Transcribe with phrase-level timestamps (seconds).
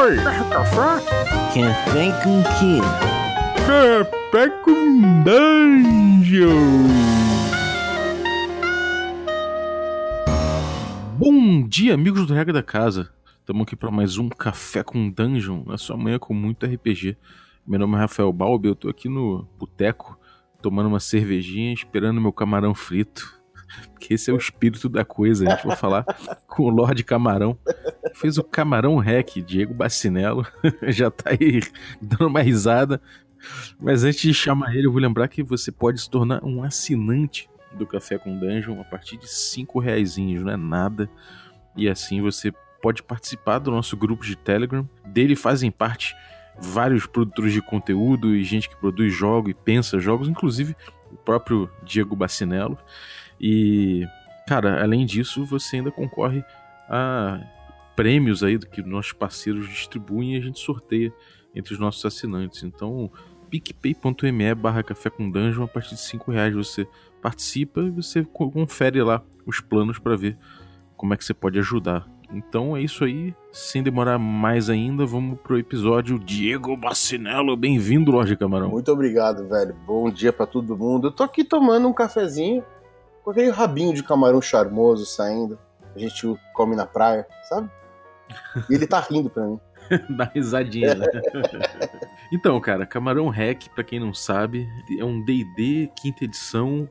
[0.00, 0.16] Oi!
[0.16, 1.04] Café?
[1.52, 2.80] Café com quê?
[3.66, 6.88] Café com Dungeon!
[11.18, 13.10] Bom dia, amigos do Regra da Casa.
[13.40, 17.18] Estamos aqui para mais um Café com Dungeon, na sua manhã com muito RPG.
[17.66, 20.18] Meu nome é Rafael Balbi, eu tô aqui no boteco,
[20.62, 23.38] tomando uma cervejinha, esperando meu camarão frito.
[23.92, 25.46] Porque esse é o espírito da coisa.
[25.46, 26.04] A gente vai falar
[26.46, 27.58] com o Lorde Camarão.
[28.14, 30.46] Fez o Camarão Rec, Diego Bacinello.
[30.88, 31.60] Já tá aí
[32.00, 33.00] dando uma risada.
[33.80, 37.48] Mas antes de chamar ele, eu vou lembrar que você pode se tornar um assinante
[37.72, 41.08] do Café com Dungeon a partir de 5 reais, não é nada.
[41.76, 44.88] E assim você pode participar do nosso grupo de Telegram.
[45.06, 46.14] Dele fazem parte
[46.60, 50.76] vários produtores de conteúdo e gente que produz jogos e pensa jogos, inclusive
[51.10, 52.78] o próprio Diego Bacinello.
[53.40, 54.06] E,
[54.46, 56.44] cara, além disso, você ainda concorre
[56.88, 57.40] a
[57.96, 61.12] prêmios aí que nossos parceiros distribuem e a gente sorteia
[61.54, 62.62] entre os nossos assinantes.
[62.62, 63.10] Então,
[63.48, 66.86] picpay.me barra café com dungeon, a partir de 5 reais você
[67.20, 70.38] participa e você confere lá os planos para ver
[70.96, 72.06] como é que você pode ajudar.
[72.32, 78.36] Então é isso aí, sem demorar mais ainda, vamos pro episódio Diego Bacinello, bem-vindo, Lorde
[78.36, 78.70] Camarão.
[78.70, 79.74] Muito obrigado, velho.
[79.84, 81.08] Bom dia para todo mundo.
[81.08, 82.64] Eu tô aqui tomando um cafezinho
[83.30, 85.58] aquele rabinho de camarão charmoso saindo.
[85.94, 87.70] A gente come na praia, sabe?
[88.68, 89.60] E ele tá rindo pra mim.
[90.16, 91.06] Dá risadinha, né?
[92.32, 96.88] então, cara, Camarão Hack, pra quem não sabe, é um D&D quinta edição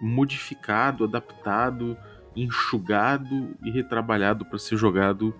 [0.00, 1.96] modificado, adaptado,
[2.34, 5.34] enxugado e retrabalhado para ser jogado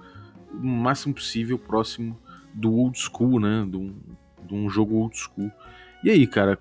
[0.52, 2.18] o máximo possível próximo
[2.52, 3.64] do old school, né?
[3.66, 3.96] De um,
[4.44, 5.50] de um jogo old school.
[6.04, 6.58] E aí, cara,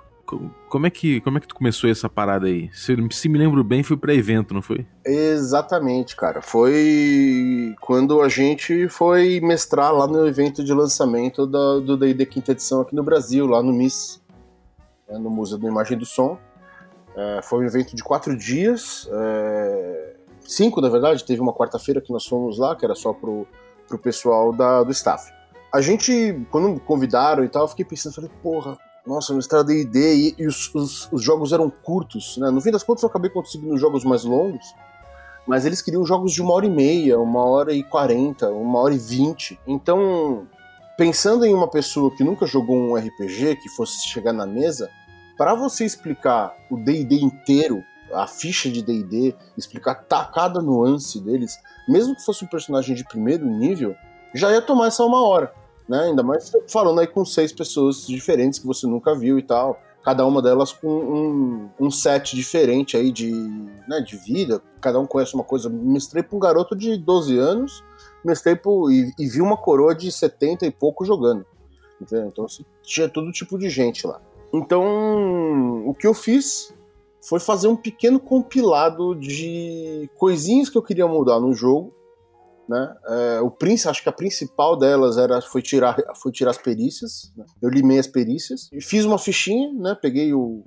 [0.67, 2.69] como é que como é que tu começou essa parada aí?
[2.73, 4.85] Se, se me lembro bem, foi para evento, não foi?
[5.05, 6.41] Exatamente, cara.
[6.41, 12.51] Foi quando a gente foi mestrar lá no evento de lançamento da, do D&D quinta
[12.51, 14.21] edição aqui no Brasil, lá no MIS,
[15.07, 16.37] né, no Museu da Imagem do Som.
[17.15, 21.23] É, foi um evento de quatro dias, é, cinco na verdade.
[21.25, 23.47] Teve uma quarta-feira que nós fomos lá, que era só pro,
[23.87, 25.31] pro pessoal da, do staff.
[25.73, 28.77] A gente, quando me convidaram e tal, eu fiquei pensando, falei, porra,
[29.09, 32.51] nossa, mestrado D&D e, e os, os, os, jogos eram curtos, né?
[32.51, 34.63] No fim das contas eu acabei conseguindo jogos mais longos,
[35.47, 38.93] mas eles queriam jogos de uma hora e meia, uma hora e quarenta, uma hora
[38.93, 39.59] e vinte.
[39.65, 40.47] Então,
[40.95, 44.87] pensando em uma pessoa que nunca jogou um RPG, que fosse chegar na mesa,
[45.35, 47.83] para você explicar o D&D inteiro,
[48.13, 53.47] a ficha de D&D, explicar cada nuance deles, mesmo que fosse um personagem de primeiro
[53.47, 53.95] nível,
[54.35, 55.51] já ia tomar essa uma hora
[55.89, 56.03] né?
[56.03, 59.81] Ainda mais falando aí com seis pessoas diferentes que você nunca viu e tal.
[60.03, 63.31] Cada uma delas com um, um set diferente aí de,
[63.87, 64.61] né, de vida.
[64.79, 65.67] Cada um conhece uma coisa.
[65.67, 67.83] Mestrei pra um garoto de 12 anos,
[68.23, 71.45] mestrei pro, e, e vi uma coroa de 70 e pouco jogando.
[71.99, 72.27] Entendeu?
[72.27, 74.21] Então assim, tinha todo tipo de gente lá.
[74.53, 76.73] Então, o que eu fiz
[77.21, 81.93] foi fazer um pequeno compilado de coisinhas que eu queria mudar no jogo
[82.69, 82.95] né?
[83.07, 87.33] É, o príncipe, acho que a principal delas era foi tirar, foi tirar as perícias.
[87.35, 87.43] Né?
[87.59, 89.97] Eu limei as perícias e fiz uma fichinha, né?
[89.99, 90.63] Peguei o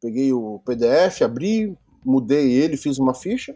[0.00, 3.54] peguei o PDF, abri, mudei ele, fiz uma ficha,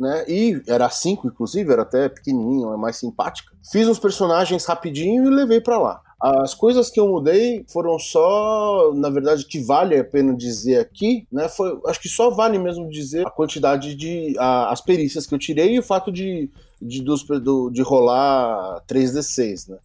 [0.00, 0.24] né?
[0.26, 3.54] E era 5 inclusive, era até pequenininho, é mais simpática.
[3.70, 6.02] Fiz uns personagens rapidinho e levei para lá.
[6.20, 11.28] As coisas que eu mudei foram só, na verdade, que vale a pena dizer aqui,
[11.30, 11.48] né?
[11.48, 15.38] Foi, acho que só vale mesmo dizer a quantidade de a, as perícias que eu
[15.38, 16.50] tirei e o fato de
[16.80, 19.78] de, dos, do, de rolar 3d6, né?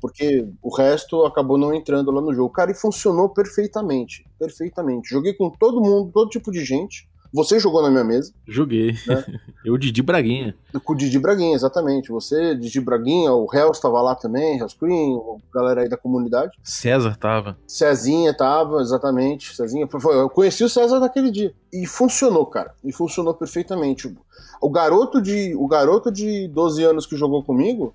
[0.00, 2.52] Porque o resto acabou não entrando lá no jogo.
[2.52, 4.26] Cara, e funcionou perfeitamente.
[4.36, 5.08] Perfeitamente.
[5.10, 7.08] Joguei com todo mundo, todo tipo de gente.
[7.32, 8.30] Você jogou na minha mesa.
[8.46, 8.92] Joguei.
[9.06, 9.24] Né?
[9.64, 10.54] Eu, Didi Braguinha.
[10.84, 12.10] Com o Didi Braguinha, exatamente.
[12.10, 16.52] Você, Didi Braguinha, o Hells estava lá também, Hells Queen, a galera aí da comunidade.
[16.62, 17.56] César tava.
[17.66, 19.56] Cezinha tava, exatamente.
[19.56, 19.88] Cezinha.
[20.10, 21.54] Eu conheci o César naquele dia.
[21.72, 22.74] E funcionou, cara.
[22.84, 24.14] E funcionou perfeitamente.
[24.62, 27.92] O garoto de, o garoto de 12 anos que jogou comigo,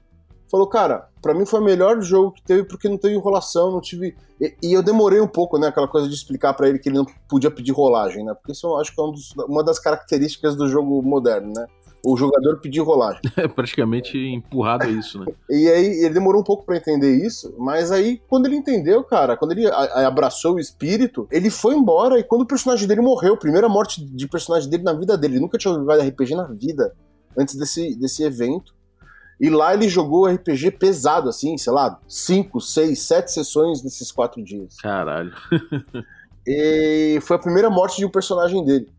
[0.49, 3.81] falou, cara, para mim foi o melhor jogo que teve porque não teve enrolação, não
[3.81, 4.15] tive.
[4.39, 5.67] E, e eu demorei um pouco, né?
[5.67, 8.33] Aquela coisa de explicar para ele que ele não podia pedir rolagem, né?
[8.33, 11.65] Porque isso eu acho que é um dos, uma das características do jogo moderno, né?
[12.09, 13.19] O jogador pedir rolagem.
[13.35, 15.25] É praticamente empurrado a isso, né?
[15.49, 19.35] e aí ele demorou um pouco para entender isso, mas aí quando ele entendeu, cara,
[19.35, 23.67] quando ele abraçou o espírito, ele foi embora e quando o personagem dele morreu, primeira
[23.67, 26.95] morte de personagem dele na vida dele, ele nunca tinha jogado RPG na vida
[27.37, 28.73] antes desse, desse evento.
[29.39, 34.43] E lá ele jogou RPG pesado, assim, sei lá, 5, 6, 7 sessões nesses quatro
[34.43, 34.77] dias.
[34.77, 35.31] Caralho.
[36.47, 38.91] e foi a primeira morte de um personagem dele.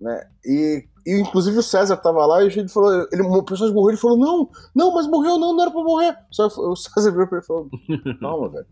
[0.00, 0.26] Né?
[0.44, 4.00] E E inclusive o César tava lá e ele falou, ele, o personagem morreu, ele
[4.00, 6.16] falou, não, não, mas morreu não, não era pra morrer.
[6.30, 7.68] Só o César virou pra ele e falou,
[8.20, 8.66] calma, velho,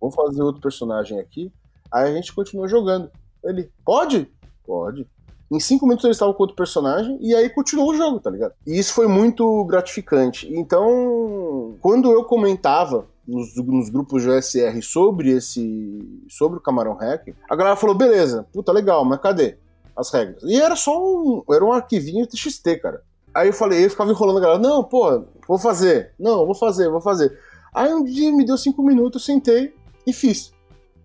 [0.00, 1.52] vamos fazer outro personagem aqui.
[1.90, 3.10] Aí a gente continuou jogando.
[3.42, 4.30] Ele, pode?
[4.66, 5.06] Pode.
[5.50, 8.52] Em cinco minutos eles estavam com outro personagem e aí continuou o jogo, tá ligado?
[8.66, 10.46] E isso foi muito gratificante.
[10.52, 16.26] Então, quando eu comentava nos, nos, grupos de OSR sobre esse.
[16.28, 19.56] sobre o Camarão Hack, a galera falou: beleza, puta legal, mas cadê
[19.98, 20.42] as regras?
[20.44, 21.42] E era só um.
[21.50, 23.02] Era um arquivinho TXT, cara.
[23.34, 26.12] Aí eu falei, eu ficava enrolando a galera, não, pô, vou fazer.
[26.18, 27.38] Não, vou fazer, vou fazer.
[27.74, 29.74] Aí um dia me deu cinco minutos, sentei
[30.06, 30.52] e fiz.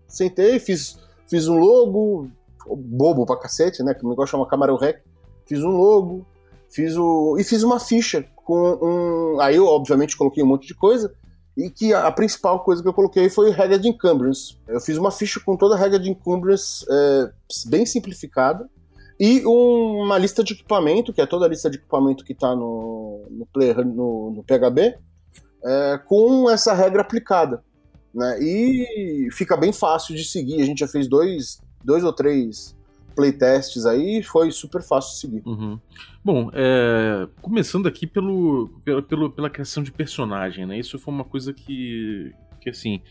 [0.08, 0.98] Sentei, fiz,
[1.28, 2.30] fiz um logo,
[2.68, 3.94] bobo pra cacete, né?
[3.94, 5.02] Que o negócio chama Camarão Rec.
[5.46, 6.26] Fiz um logo,
[6.70, 7.36] fiz o.
[7.38, 9.42] e fiz uma ficha com um.
[9.42, 11.14] Aí eu, obviamente, coloquei um monte de coisa.
[11.56, 14.58] E que a, a principal coisa que eu coloquei foi regra de encumbrance.
[14.68, 17.32] Eu fiz uma ficha com toda a regra de encumbrance é,
[17.68, 18.68] bem simplificada.
[19.20, 22.56] E um, uma lista de equipamento, que é toda a lista de equipamento que está
[22.56, 23.48] no, no,
[23.86, 24.98] no, no PHB,
[25.64, 27.64] é, com essa regra aplicada.
[28.14, 28.38] Né?
[28.42, 30.62] E fica bem fácil de seguir.
[30.62, 32.76] A gente já fez dois, dois ou três
[33.16, 35.44] playtests aí foi super fácil seguir.
[35.46, 35.80] Uhum.
[36.24, 38.70] Bom, é, começando aqui pelo,
[39.08, 40.80] pelo, pela criação de personagem, né?
[40.80, 43.02] Isso foi uma coisa que, que assim,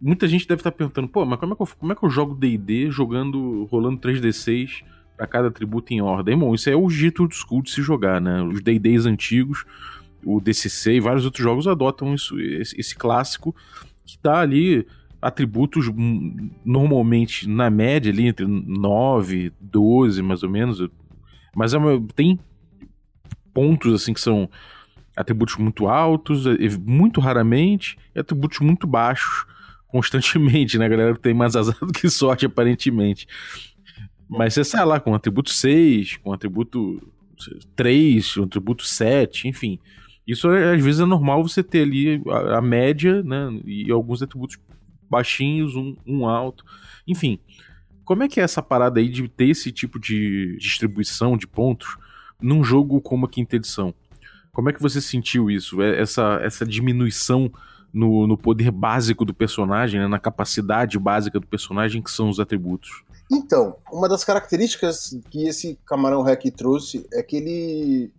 [0.00, 2.10] muita gente deve estar perguntando, pô, mas como é que eu, como é que eu
[2.10, 4.84] jogo D&D jogando, rolando 3D6
[5.20, 6.34] para cada atributo em ordem?
[6.34, 8.42] Bom, isso é o jeito do school de se jogar, né?
[8.42, 9.66] Os D&Ds antigos,
[10.24, 13.54] o DCC e vários outros jogos adotam isso, esse, clássico
[14.06, 14.86] que dá ali
[15.20, 15.90] atributos
[16.64, 20.88] normalmente na média ali entre 9, 12 mais ou menos.
[21.54, 22.40] Mas é uma, tem
[23.52, 24.48] pontos assim que são
[25.14, 26.44] atributos muito altos,
[26.86, 29.44] muito raramente, e atributos muito baixos
[29.90, 30.86] constantemente, né?
[30.86, 33.26] A galera tem mais azar do que sorte, aparentemente.
[34.30, 37.02] Mas você sai lá com atributo 6, com atributo
[37.74, 39.78] 3, um atributo 7, enfim.
[40.26, 43.60] Isso às vezes é normal você ter ali a, a média, né?
[43.64, 44.58] E alguns atributos
[45.10, 46.64] baixinhos, um, um alto.
[47.06, 47.40] Enfim,
[48.04, 51.96] como é que é essa parada aí de ter esse tipo de distribuição de pontos
[52.40, 53.92] num jogo como a quinta edição?
[54.52, 55.82] Como é que você sentiu isso?
[55.82, 57.52] É, essa, essa diminuição
[57.92, 60.06] no, no poder básico do personagem, né?
[60.06, 63.02] na capacidade básica do personagem, que são os atributos?
[63.30, 68.12] Então, uma das características que esse Camarão Hack trouxe é que ele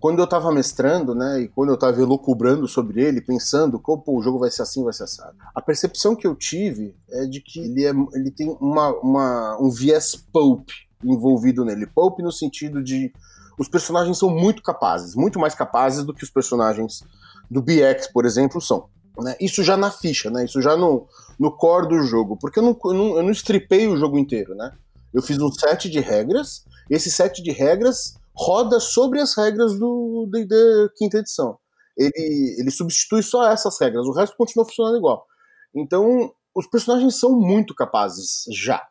[0.00, 4.22] quando eu estava mestrando, né, e quando eu estava elucubrando sobre ele, pensando como o
[4.22, 7.58] jogo vai ser assim, vai ser assado, a percepção que eu tive é de que
[7.58, 10.68] ele, é, ele tem uma, uma, um viés pulp
[11.04, 11.86] envolvido nele.
[11.86, 13.12] Pulp no sentido de
[13.58, 17.02] os personagens são muito capazes, muito mais capazes do que os personagens
[17.50, 18.86] do BX, por exemplo, são.
[19.22, 19.36] Né?
[19.40, 20.44] Isso já na ficha, né?
[20.44, 21.06] Isso já no,
[21.38, 24.54] no core do jogo, porque eu não, eu não, eu não stripei o jogo inteiro,
[24.54, 24.72] né?
[25.12, 30.28] Eu fiz um set de regras, esse set de regras roda sobre as regras do
[30.30, 30.54] D&D
[30.96, 31.58] quinta edição.
[31.96, 35.26] Ele, ele substitui só essas regras, o resto continua funcionando igual.
[35.74, 38.86] Então, os personagens são muito capazes já.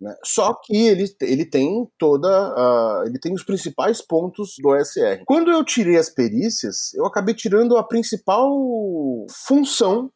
[0.00, 0.14] Né?
[0.24, 3.04] Só que ele, ele tem toda.
[3.06, 5.24] Ele tem os principais pontos do OSR.
[5.26, 8.50] Quando eu tirei as perícias, eu acabei tirando a principal
[9.30, 10.10] função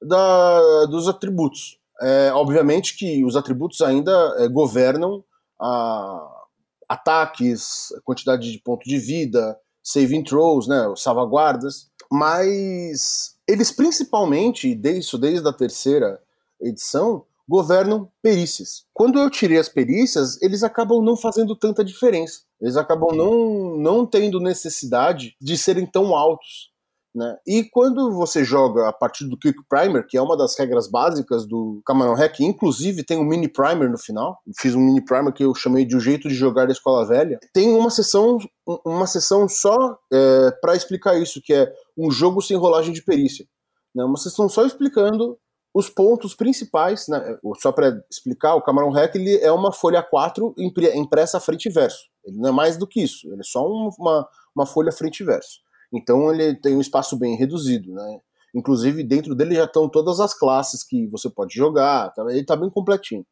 [0.00, 1.78] da, dos atributos.
[2.00, 5.24] É, obviamente que os atributos ainda é, governam
[5.60, 6.42] a,
[6.88, 15.48] ataques, quantidade de ponto de vida, saving throws, né, salvaguardas, mas eles principalmente, desde, desde
[15.48, 16.20] a terceira
[16.60, 18.84] edição, governam perícias.
[18.92, 22.40] Quando eu tirei as perícias, eles acabam não fazendo tanta diferença.
[22.60, 26.72] Eles acabam não, não tendo necessidade de serem tão altos.
[27.14, 27.36] Né?
[27.46, 31.46] E quando você joga a partir do Quick Primer, que é uma das regras básicas
[31.46, 34.38] do Camarão Hack, inclusive tem um mini primer no final.
[34.58, 37.38] Fiz um mini primer que eu chamei de o jeito de jogar da escola velha.
[37.52, 38.38] Tem uma sessão,
[38.84, 43.46] uma sessão só é, para explicar isso, que é um jogo sem rolagem de perícia.
[43.94, 44.02] Né?
[44.04, 45.38] Uma sessão só explicando
[45.74, 47.38] os pontos principais, né?
[47.60, 52.10] só para explicar, o Camarão Hack ele é uma folha 4 impressa frente e verso.
[52.24, 55.26] Ele não é mais do que isso, ele é só uma, uma folha frente e
[55.26, 55.60] verso.
[55.92, 58.20] Então ele tem um espaço bem reduzido, né?
[58.54, 62.22] Inclusive dentro dele já estão todas as classes que você pode jogar, tá?
[62.28, 63.24] ele está bem completinho.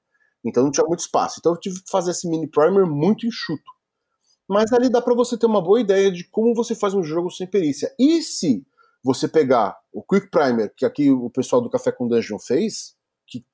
[0.44, 1.36] Então não tinha muito espaço.
[1.38, 3.62] Então eu tive que fazer esse mini primer muito enxuto.
[4.48, 7.30] Mas ali dá para você ter uma boa ideia de como você faz um jogo
[7.30, 7.94] sem perícia.
[7.98, 8.66] E se
[9.02, 12.94] você pegar o Quick Primer, que aqui o pessoal do Café com Dungeon fez,
[13.26, 13.44] que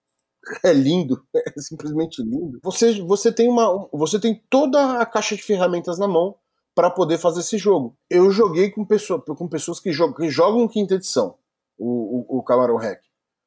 [0.65, 2.59] é lindo, é simplesmente lindo.
[2.63, 6.37] Você, você tem uma você tem toda a caixa de ferramentas na mão
[6.75, 7.97] para poder fazer esse jogo.
[8.11, 11.37] Eu joguei com, pessoa, com pessoas que jogam, que jogam quinta edição,
[11.79, 13.01] o, o, o Camarão Hack.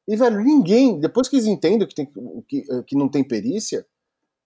[0.08, 2.12] E, velho, ninguém, depois que eles entendem que, tem,
[2.48, 3.86] que, que não tem perícia,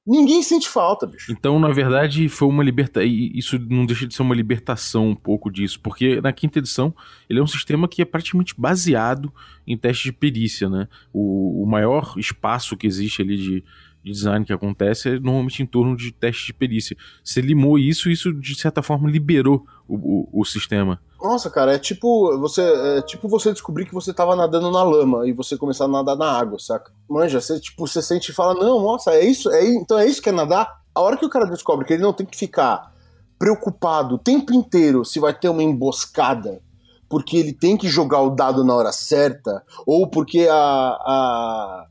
[0.07, 1.33] Ninguém sente falta, bicho.
[1.33, 3.09] Então, na verdade, foi uma libertação.
[3.09, 6.95] Isso não deixa de ser uma libertação um pouco disso, porque na quinta edição
[7.29, 9.33] ele é um sistema que é praticamente baseado
[9.67, 10.89] em testes de perícia, né?
[11.11, 13.65] O, o maior espaço que existe ali de,
[14.05, 16.95] de design que acontece é normalmente em torno de testes de perícia.
[17.23, 21.01] Você limou isso, isso de certa forma liberou o, o, o sistema.
[21.25, 25.27] Nossa, cara, é tipo você é tipo você descobrir que você tava nadando na lama
[25.27, 26.93] e você começar a nadar na água, saca?
[27.09, 30.21] Manja, você tipo você sente e fala: "Não, nossa, é isso, é então é isso
[30.21, 30.83] que é nadar".
[30.95, 32.93] A hora que o cara descobre que ele não tem que ficar
[33.39, 36.61] preocupado o tempo inteiro se vai ter uma emboscada,
[37.09, 41.87] porque ele tem que jogar o dado na hora certa, ou porque a, a,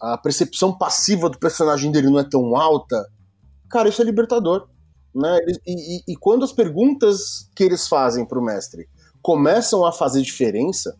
[0.00, 3.06] a percepção passiva do personagem dele não é tão alta,
[3.68, 4.70] cara, isso é libertador.
[5.14, 5.38] Né?
[5.66, 8.88] E, e, e quando as perguntas que eles fazem para o mestre
[9.22, 10.96] começam a fazer diferença,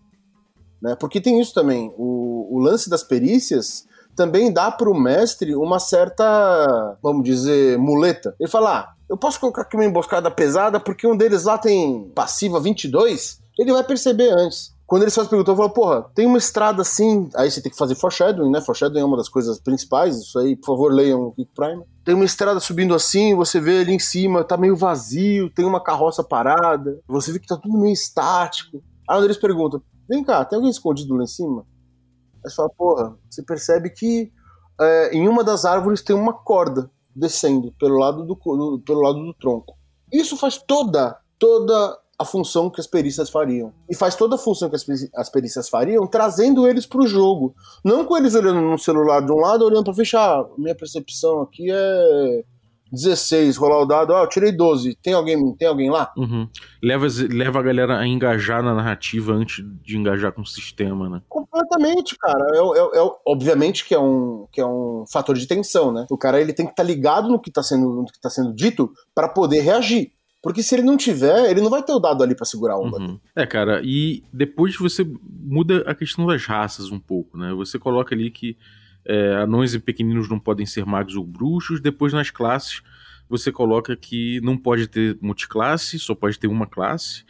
[0.83, 0.97] né?
[0.99, 3.87] porque tem isso também, o, o lance das perícias
[4.17, 8.35] também dá para o mestre uma certa, vamos dizer, muleta.
[8.39, 12.11] Ele fala, ah, eu posso colocar aqui uma emboscada pesada porque um deles lá tem
[12.15, 14.75] passiva 22, ele vai perceber antes.
[14.91, 17.79] Quando eles fazem pergunta, eu falo, porra, tem uma estrada assim, aí você tem que
[17.79, 18.61] fazer foreshadowing, né?
[18.61, 21.85] Foreshadowing é uma das coisas principais, isso aí, por favor, leiam o Kick Prime.
[22.05, 25.81] Tem uma estrada subindo assim, você vê ali em cima, tá meio vazio, tem uma
[25.81, 28.83] carroça parada, você vê que tá tudo meio estático.
[29.09, 31.65] Aí eles perguntam, vem cá, tem alguém escondido lá em cima?
[32.45, 34.33] Aí você fala, porra, você percebe que
[34.81, 38.37] é, em uma das árvores tem uma corda descendo pelo lado do,
[38.81, 39.73] pelo lado do tronco.
[40.13, 43.73] Isso faz toda, toda a função que as perícias fariam.
[43.89, 47.55] E faz toda a função que as, perícias fariam, trazendo eles para o jogo.
[47.83, 50.45] Não com eles olhando no celular de um lado, olhando para fechar.
[50.59, 52.45] Minha percepção aqui é
[52.93, 54.97] 16, rolar o dado, oh, eu tirei 12.
[54.97, 56.13] Tem alguém, tem alguém lá?
[56.15, 56.47] Uhum.
[56.83, 61.23] Leva, leva a galera a engajar na narrativa antes de engajar com o sistema, né?
[61.27, 62.45] Completamente, cara.
[62.53, 66.07] É, é, é, obviamente que é, um, que é um fator de tensão, né?
[66.11, 68.29] O cara ele tem que estar tá ligado no que está sendo, no que tá
[68.29, 70.13] sendo dito para poder reagir.
[70.43, 72.79] Porque se ele não tiver, ele não vai ter o dado ali para segurar a
[72.79, 72.97] onda.
[72.99, 73.21] Uhum.
[73.37, 77.53] É, cara, e depois você muda a questão das raças um pouco, né?
[77.53, 78.57] Você coloca ali que
[79.05, 81.81] é, anões e pequeninos não podem ser magos ou bruxos.
[81.81, 82.83] Depois nas classes
[83.29, 87.25] você coloca que não pode ter multiclasse, só pode ter uma classe.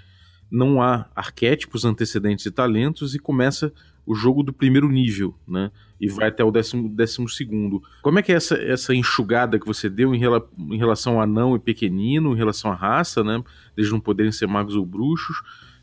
[0.50, 3.72] Não há arquétipos, antecedentes e talentos e começa
[4.10, 5.70] o jogo do primeiro nível, né?
[6.00, 7.80] E vai até o décimo, décimo segundo.
[8.02, 11.22] Como é que é essa, essa enxugada que você deu em, rela, em relação a
[11.22, 13.40] anão e pequenino, em relação à raça, né?
[13.76, 15.36] Eles não poderem ser magos ou bruxos.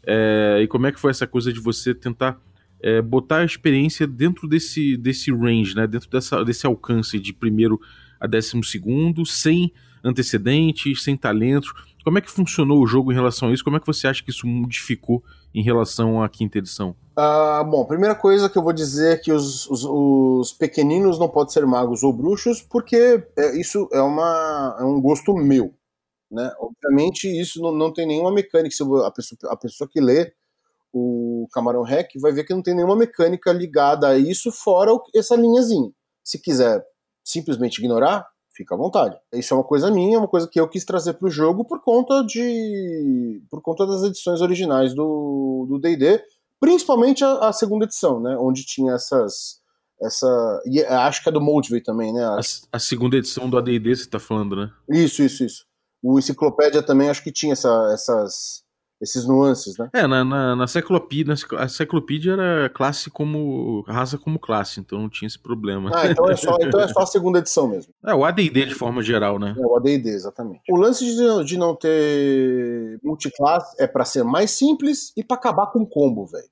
[0.05, 2.38] É, e como é que foi essa coisa de você tentar
[2.81, 5.88] é, botar a experiência dentro desse, desse range, né?
[5.88, 7.79] Dentro dessa, desse alcance de primeiro
[8.19, 9.72] a décimo segundo, sem
[10.03, 11.72] antecedentes, sem talentos.
[12.03, 13.63] Como é que funcionou o jogo em relação a isso?
[13.63, 15.24] Como é que você acha que isso modificou
[15.54, 16.96] em relação à quinta edição?
[17.18, 21.27] Uh, bom, primeira coisa que eu vou dizer é que os, os, os, pequeninos não
[21.27, 25.74] podem ser magos ou bruxos, porque é, isso é, uma, é um gosto meu.
[26.30, 26.51] Né?
[26.60, 28.75] Obviamente, isso não, não tem nenhuma mecânica.
[28.75, 30.32] Se a, pessoa, a pessoa que lê
[30.94, 35.36] o Camarão Hack vai ver que não tem nenhuma mecânica ligada a isso, fora essa
[35.36, 35.92] linhazinha.
[36.24, 36.84] Se quiser
[37.24, 38.27] simplesmente ignorar,
[38.58, 39.18] fica à vontade.
[39.34, 41.64] Isso é uma coisa minha, é uma coisa que eu quis trazer para o jogo
[41.64, 46.22] por conta de por conta das edições originais do do D&D,
[46.60, 49.62] principalmente a, a, segunda edição, né, onde tinha essas
[50.02, 52.24] essa e acho que é do Motivate também, né?
[52.24, 52.40] A,
[52.72, 54.72] a segunda edição do AD&D você está falando, né?
[54.90, 55.66] Isso, isso, isso.
[56.04, 58.64] O Enciclopédia também acho que tinha essa, essas
[59.00, 59.89] esses nuances, né?
[59.94, 63.82] É, na, na, na Cyclopedia, a Cyclopedia era classe como.
[63.88, 65.92] raça como classe, então não tinha esse problema.
[65.94, 67.94] Ah, então é só, então é só a segunda edição mesmo.
[68.06, 69.56] É, o ADD de forma geral, né?
[69.58, 70.62] É, o ADD, exatamente.
[70.70, 75.68] O lance de, de não ter multiclasse é para ser mais simples e para acabar
[75.68, 76.50] com combo, velho.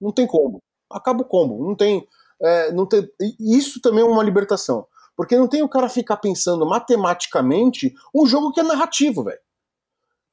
[0.00, 0.62] Não tem combo.
[0.90, 1.66] Acaba o combo.
[1.66, 2.06] Não tem.
[2.40, 3.08] É, não tem.
[3.40, 4.86] Isso também é uma libertação.
[5.16, 9.38] Porque não tem o cara ficar pensando matematicamente um jogo que é narrativo, velho.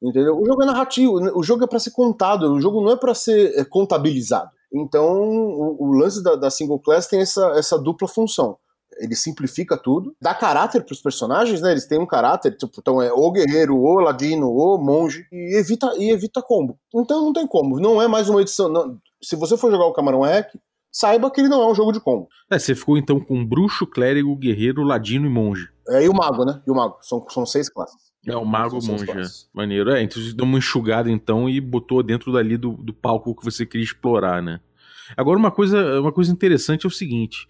[0.01, 0.37] Entendeu?
[0.39, 3.13] O jogo é narrativo, o jogo é para ser contado, o jogo não é para
[3.13, 4.49] ser é, contabilizado.
[4.73, 8.57] Então, o, o lance da, da, single class tem essa, essa dupla função.
[8.97, 11.71] Ele simplifica tudo, dá caráter para os personagens, né?
[11.71, 15.91] Eles têm um caráter, tipo, então é o guerreiro, o ladino, o monge, e evita,
[15.97, 16.77] e evita combo.
[16.93, 18.69] Então não tem combo, não é mais uma edição.
[18.69, 20.53] Não, se você for jogar o Camarão Hack,
[20.91, 22.27] saiba que ele não é um jogo de combo.
[22.49, 25.69] É, você ficou então com bruxo, clérigo, guerreiro, ladino e monge.
[25.87, 26.61] É, e o mago, né?
[26.65, 26.97] E o mago.
[27.01, 28.08] São, são seis classes.
[28.25, 29.05] É, o Mago Monge.
[29.53, 29.91] Maneiro.
[29.91, 33.45] É, então você deu uma enxugada então e botou dentro dali do, do palco que
[33.45, 34.59] você queria explorar, né?
[35.15, 37.47] Agora, uma coisa, uma coisa interessante é o seguinte: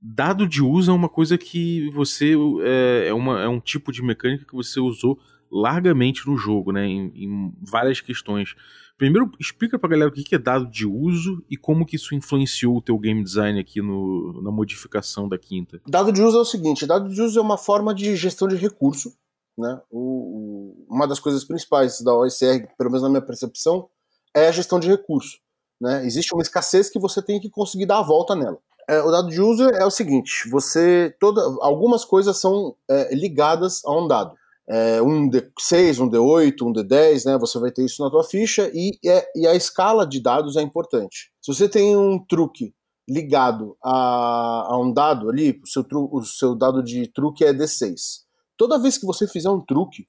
[0.00, 2.34] dado de uso é uma coisa que você.
[2.62, 5.18] É, é, uma, é um tipo de mecânica que você usou
[5.50, 6.86] largamente no jogo, né?
[6.86, 8.54] Em, em várias questões.
[8.96, 12.76] Primeiro, explica pra galera o que é dado de uso e como que isso influenciou
[12.76, 15.80] o teu game design aqui no, na modificação da quinta.
[15.86, 18.54] Dado de uso é o seguinte, dado de uso é uma forma de gestão de
[18.54, 19.12] recurso,
[19.56, 19.80] né?
[19.90, 23.88] O, o, uma das coisas principais da OSR, pelo menos na minha percepção,
[24.34, 25.38] é a gestão de recurso.
[25.80, 26.04] Né?
[26.06, 28.58] Existe uma escassez que você tem que conseguir dar a volta nela.
[28.88, 33.82] É, o dado de uso é o seguinte: você toda, algumas coisas são é, ligadas
[33.84, 34.34] a um dado.
[34.66, 37.38] É, um D6, um D8, um D10, né?
[37.38, 40.62] Você vai ter isso na tua ficha e, é, e a escala de dados é
[40.62, 41.30] importante.
[41.40, 42.74] Se você tem um truque
[43.08, 47.52] ligado a, a um dado ali, o seu, tru, o seu dado de truque é
[47.52, 48.24] D6.
[48.56, 50.08] Toda vez que você fizer um truque,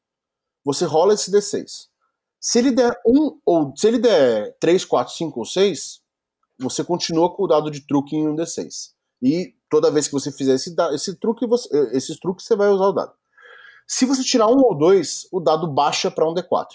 [0.64, 1.88] você rola esse D6.
[2.40, 6.02] Se ele der um ou se ele der 3, 4, 5 ou 6,
[6.60, 8.94] você continua com o dado de truque em um D6.
[9.22, 12.86] E toda vez que você fizer esse, esse truque, você, esses truques, você vai usar
[12.86, 13.14] o dado.
[13.88, 16.68] Se você tirar um ou dois, o dado baixa para um D4.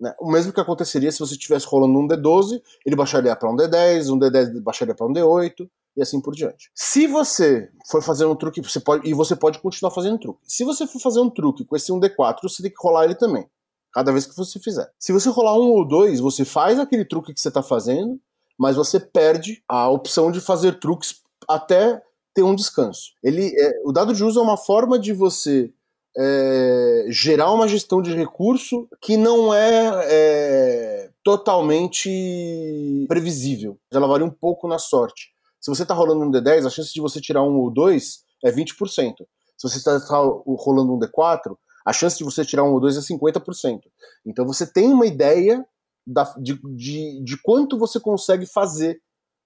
[0.00, 0.14] Né?
[0.20, 4.12] O mesmo que aconteceria se você estivesse rolando um D12, ele baixaria para um D10,
[4.12, 6.70] um D10 baixaria para um D8 e assim por diante.
[6.74, 10.40] Se você for fazer um truque, você pode, e você pode continuar fazendo truque.
[10.44, 13.16] Se você for fazer um truque com esse um D4, você tem que rolar ele
[13.16, 13.46] também.
[13.92, 14.88] Cada vez que você fizer.
[14.98, 18.20] Se você rolar um ou dois, você faz aquele truque que você está fazendo,
[18.56, 22.00] mas você perde a opção de fazer truques até
[22.32, 23.10] ter um descanso.
[23.22, 25.72] Ele, é, o dado de uso é uma forma de você
[26.16, 33.76] é, gerar uma gestão de recurso que não é, é totalmente previsível.
[33.90, 35.32] Ela varia um pouco na sorte.
[35.68, 38.50] Se você está rolando um D10, a chance de você tirar um ou dois é
[38.50, 38.72] 20%.
[38.74, 43.00] Se você está rolando um D4, a chance de você tirar um ou dois é
[43.00, 43.80] 50%.
[44.24, 45.62] Então você tem uma ideia
[46.06, 48.98] da, de, de, de, quanto você consegue fazer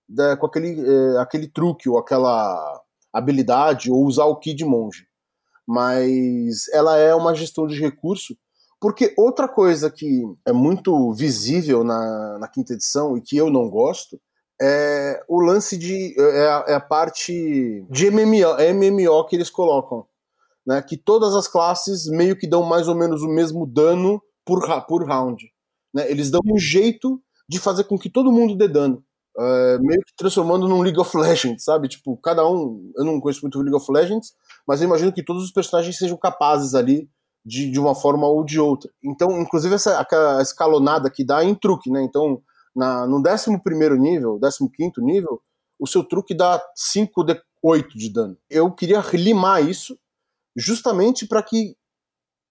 [0.09, 2.81] da, com aquele, é, aquele truque ou aquela
[3.13, 5.09] habilidade ou usar o Ki de monge.
[5.67, 8.37] Mas ela é uma gestão de recurso,
[8.81, 13.69] porque outra coisa que é muito visível na, na quinta edição e que eu não
[13.69, 14.21] gosto
[14.63, 16.15] é o lance de.
[16.19, 20.07] é a, é a parte de MMO, MMO que eles colocam.
[20.65, 24.61] Né, que todas as classes meio que dão mais ou menos o mesmo dano por,
[24.87, 25.45] por round.
[25.93, 26.09] Né?
[26.09, 29.05] Eles dão um jeito de fazer com que todo mundo dê dano.
[29.37, 31.89] É, meio que transformando num League of Legends, sabe?
[31.89, 32.93] Tipo, cada um.
[32.97, 34.35] Eu não conheço muito League of Legends,
[34.67, 37.09] mas eu imagino que todos os personagens sejam capazes ali
[37.45, 38.91] de, de uma forma ou de outra.
[39.03, 40.07] Então, inclusive, essa
[40.41, 42.03] escalonada que dá em truque, né?
[42.05, 42.41] Então,
[42.75, 43.51] na, no 11
[43.99, 45.41] nível, 15 nível,
[45.79, 48.37] o seu truque dá 5 de 8 de dano.
[48.49, 49.99] Eu queria limar isso
[50.57, 51.77] justamente para que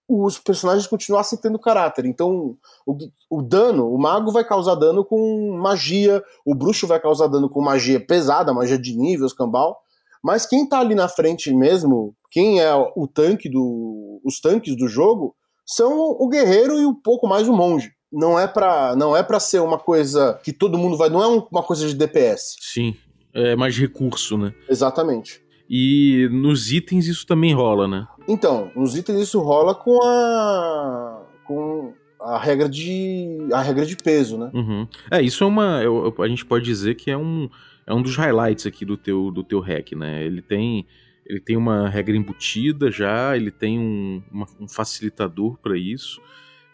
[0.08, 2.06] os personagens continuassem tendo caráter.
[2.06, 2.98] Então, o,
[3.30, 7.62] o, dano, o mago vai causar dano com magia, o bruxo vai causar dano com
[7.62, 9.78] magia pesada, magia de nível, escambau.
[10.22, 14.22] Mas quem tá ali na frente mesmo, quem é o tanque do.
[14.24, 17.92] os tanques do jogo, são o guerreiro e um pouco mais o monge.
[18.12, 21.46] Não é para não é para ser uma coisa que todo mundo vai, não é
[21.52, 22.58] uma coisa de DPS.
[22.60, 22.96] Sim,
[23.34, 24.54] é mais recurso, né?
[24.70, 25.42] Exatamente.
[25.74, 28.06] E nos itens isso também rola, né?
[28.28, 31.24] Então, nos itens isso rola com a.
[31.46, 33.48] com a regra de.
[33.54, 34.52] a regra de peso, né?
[34.54, 34.86] Uhum.
[35.10, 35.82] É, isso é uma.
[35.82, 37.50] Eu, a gente pode dizer que é um.
[37.88, 40.22] É um dos highlights aqui do teu, do teu hack, né?
[40.26, 40.86] Ele tem.
[41.26, 46.20] Ele tem uma regra embutida já, ele tem um, uma, um facilitador para isso.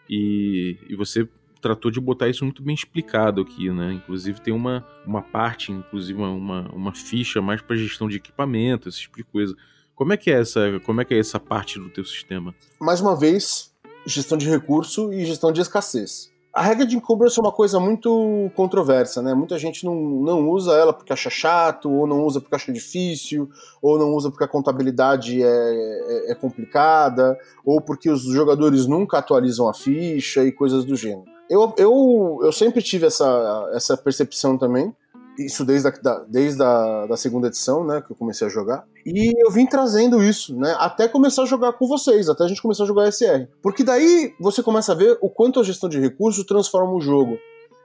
[0.08, 1.28] E, e você
[1.60, 3.92] tratou de botar isso muito bem explicado aqui, né?
[3.92, 9.00] Inclusive tem uma, uma parte, inclusive uma, uma ficha mais para gestão de equipamento, esse
[9.00, 9.56] tipo de coisa.
[9.94, 12.54] Como é que é essa, como é que é essa parte do teu sistema?
[12.80, 13.74] Mais uma vez,
[14.06, 16.32] gestão de recurso e gestão de escassez.
[16.58, 19.32] A regra de encumbrance é uma coisa muito controversa, né?
[19.32, 23.48] Muita gente não, não usa ela porque acha chato, ou não usa porque acha difícil,
[23.80, 29.18] ou não usa porque a contabilidade é, é, é complicada, ou porque os jogadores nunca
[29.18, 31.26] atualizam a ficha e coisas do gênero.
[31.48, 34.92] Eu, eu, eu sempre tive essa, essa percepção também,
[35.38, 38.84] isso desde a, da, desde a da segunda edição, né, que eu comecei a jogar.
[39.06, 42.60] E eu vim trazendo isso, né, até começar a jogar com vocês, até a gente
[42.60, 43.46] começar a jogar SR.
[43.62, 47.38] Porque daí você começa a ver o quanto a gestão de recursos transforma o jogo.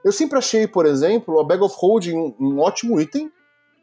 [0.04, 3.30] Eu sempre achei, por exemplo, a Bag of Holding um, um ótimo item,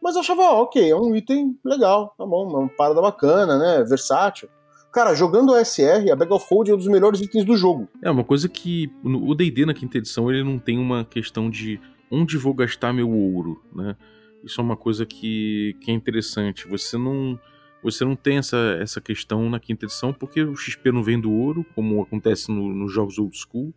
[0.01, 3.83] mas eu achava, ok, é um item legal, tá bom, é uma parada bacana, né,
[3.83, 4.49] versátil.
[4.91, 7.87] Cara, jogando o SR, a Bag of Holding é um dos melhores itens do jogo.
[8.03, 11.79] É, uma coisa que o D&D na quinta edição, ele não tem uma questão de
[12.11, 13.95] onde vou gastar meu ouro, né?
[14.43, 16.67] Isso é uma coisa que, que é interessante.
[16.67, 17.39] Você não
[17.83, 21.31] você não tem essa, essa questão na quinta edição porque o XP não vem do
[21.31, 23.73] ouro, como acontece no, nos jogos old school.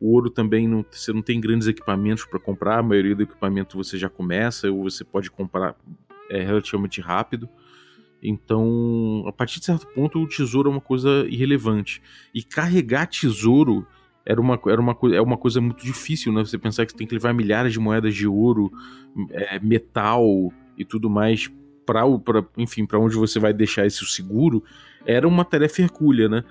[0.00, 3.76] O ouro também não, você não tem grandes equipamentos para comprar, a maioria do equipamento
[3.76, 5.76] você já começa ou você pode comprar
[6.30, 7.48] é, relativamente rápido.
[8.22, 12.00] Então, a partir de certo ponto, o tesouro é uma coisa irrelevante.
[12.32, 13.86] E carregar tesouro
[14.24, 16.44] era uma, era uma, é uma coisa muito difícil, né?
[16.44, 18.72] Você pensar que você tem que levar milhares de moedas de ouro,
[19.30, 21.50] é, metal e tudo mais
[21.84, 22.04] para
[22.56, 24.62] enfim, para onde você vai deixar esse seguro,
[25.04, 26.44] era uma tarefa hercúlea, né?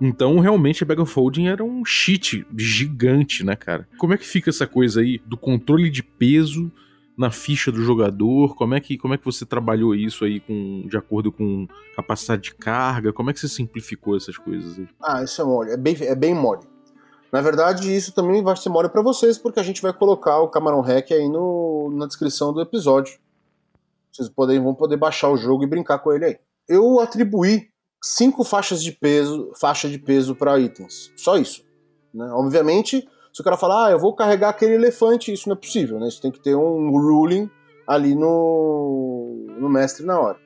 [0.00, 3.88] Então, realmente, a Bag of Holding era um cheat gigante, né, cara?
[3.98, 6.70] Como é que fica essa coisa aí do controle de peso
[7.16, 8.54] na ficha do jogador?
[8.54, 11.66] Como é que, como é que você trabalhou isso aí com, de acordo com
[11.96, 13.12] capacidade de carga?
[13.12, 14.86] Como é que você simplificou essas coisas aí?
[15.02, 15.70] Ah, isso é mole.
[15.72, 16.62] É bem, é bem mole.
[17.32, 20.48] Na verdade, isso também vai ser mole para vocês, porque a gente vai colocar o
[20.48, 23.18] Camarão Hack aí no, na descrição do episódio.
[24.10, 26.38] Vocês podem, vão poder baixar o jogo e brincar com ele aí.
[26.66, 27.68] Eu atribuí
[28.02, 31.12] cinco faixas de peso, faixa de peso para itens.
[31.16, 31.62] Só isso.
[32.12, 32.28] Né?
[32.32, 36.00] Obviamente, se o cara falar, ah, eu vou carregar aquele elefante, isso não é possível,
[36.00, 36.08] né?
[36.08, 37.50] Isso tem que ter um ruling
[37.86, 40.38] ali no, no mestre na hora.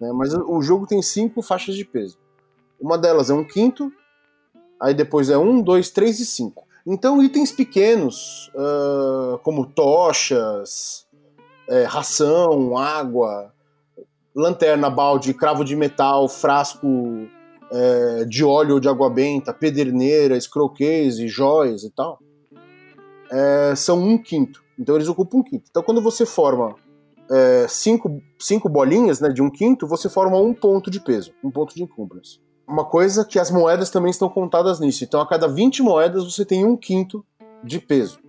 [0.00, 0.10] Né?
[0.12, 2.18] Mas o jogo tem cinco faixas de peso.
[2.80, 3.92] Uma delas é um quinto,
[4.80, 6.64] aí depois é um, dois, três e cinco.
[6.86, 11.06] Então, itens pequenos, uh, como tochas,
[11.68, 13.52] é, ração, água,
[14.34, 17.28] lanterna, balde, cravo de metal, frasco
[17.70, 22.18] é, de óleo ou de água benta, pederneira, escroquês e joias e tal,
[23.30, 24.62] é, são um quinto.
[24.78, 25.66] Então eles ocupam um quinto.
[25.70, 26.74] Então quando você forma
[27.30, 31.50] é, cinco, cinco bolinhas né, de um quinto, você forma um ponto de peso, um
[31.50, 32.40] ponto de encumbrance.
[32.70, 35.02] Uma coisa que as moedas também estão contadas nisso.
[35.02, 37.24] Então a cada 20 moedas você tem um quinto
[37.64, 38.20] de peso.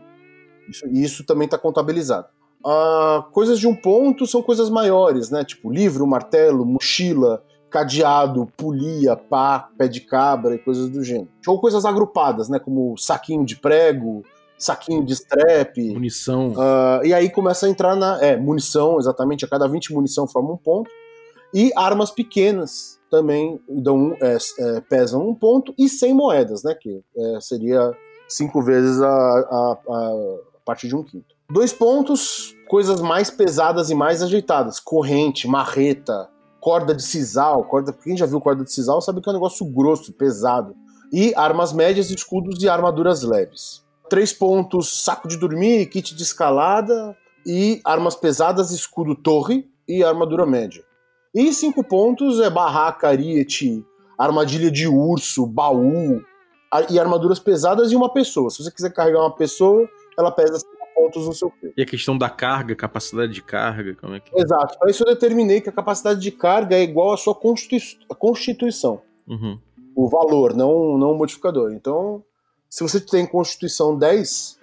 [0.68, 2.28] Isso, e isso também está contabilizado.
[2.66, 5.44] Uh, coisas de um ponto são coisas maiores, né?
[5.44, 11.30] Tipo livro, martelo, mochila, cadeado, polia, pá, pé de cabra e coisas do gênero.
[11.48, 12.60] Ou coisas agrupadas, né?
[12.60, 14.24] Como saquinho de prego,
[14.58, 15.78] saquinho de strap.
[15.78, 16.50] Munição.
[16.50, 18.24] Uh, e aí começa a entrar na.
[18.24, 19.46] É, munição, exatamente.
[19.46, 20.90] A cada 20 munição forma um ponto.
[21.54, 25.74] E armas pequenas também dão, é, é, pesam um ponto.
[25.78, 26.74] E 100 moedas, né?
[26.74, 27.92] Que é, seria
[28.28, 31.36] cinco vezes a, a, a partir de um quinto.
[31.50, 34.80] Dois pontos, coisas mais pesadas e mais ajeitadas.
[34.80, 36.30] Corrente, marreta,
[36.62, 37.66] corda de sisal.
[37.66, 40.74] Corda, quem já viu corda de sisal sabe que é um negócio grosso, pesado.
[41.12, 43.84] E armas médias, escudos e armaduras leves.
[44.10, 50.46] Três pontos, saco de dormir, kit de escalada e armas pesadas, escudo torre e armadura
[50.46, 50.84] média.
[51.34, 53.86] E cinco pontos é barraca, ariete,
[54.18, 56.22] armadilha de urso, baú
[56.90, 58.50] e armaduras pesadas e uma pessoa.
[58.50, 61.74] Se você quiser carregar uma pessoa, ela pesa 5 pontos no seu peso.
[61.76, 64.34] E a questão da carga, capacidade de carga, como é que.
[64.38, 64.42] É?
[64.42, 64.78] Exato.
[64.78, 69.02] Para isso eu determinei que a capacidade de carga é igual à sua constituição.
[69.28, 69.60] Uhum.
[69.96, 71.74] O valor, não, não o modificador.
[71.74, 72.24] Então,
[72.70, 74.60] se você tem constituição 10,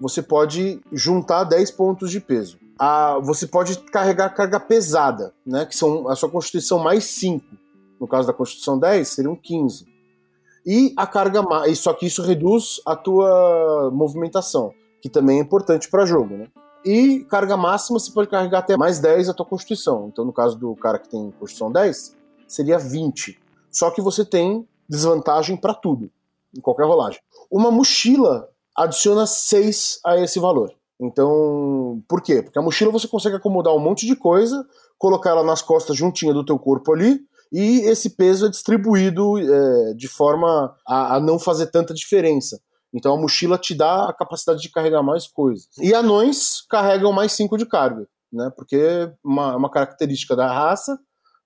[0.00, 2.58] você pode juntar 10 pontos de peso.
[2.84, 5.64] A, você pode carregar carga pesada, né?
[5.64, 7.44] Que são a sua constituição mais 5.
[8.00, 9.86] No caso da constituição 10, seriam 15.
[10.66, 11.78] E a carga mais.
[11.78, 16.46] Só que isso reduz a tua movimentação que também é importante para jogo, né?
[16.84, 20.08] E carga máxima você pode carregar até mais 10 a tua constituição.
[20.10, 22.16] Então, no caso do cara que tem constituição 10,
[22.46, 23.38] seria 20.
[23.70, 26.08] Só que você tem desvantagem para tudo,
[26.56, 27.20] em qualquer rolagem.
[27.50, 30.72] Uma mochila adiciona 6 a esse valor.
[31.02, 32.42] Então, por quê?
[32.42, 34.64] Porque a mochila você consegue acomodar um monte de coisa,
[34.96, 37.20] colocar ela nas costas juntinha do teu corpo ali,
[37.52, 42.60] e esse peso é distribuído é, de forma a, a não fazer tanta diferença.
[42.94, 45.68] Então a mochila te dá a capacidade de carregar mais coisas.
[45.80, 48.50] E anões carregam mais 5 de carga, né?
[48.56, 50.96] Porque é uma, uma característica da raça,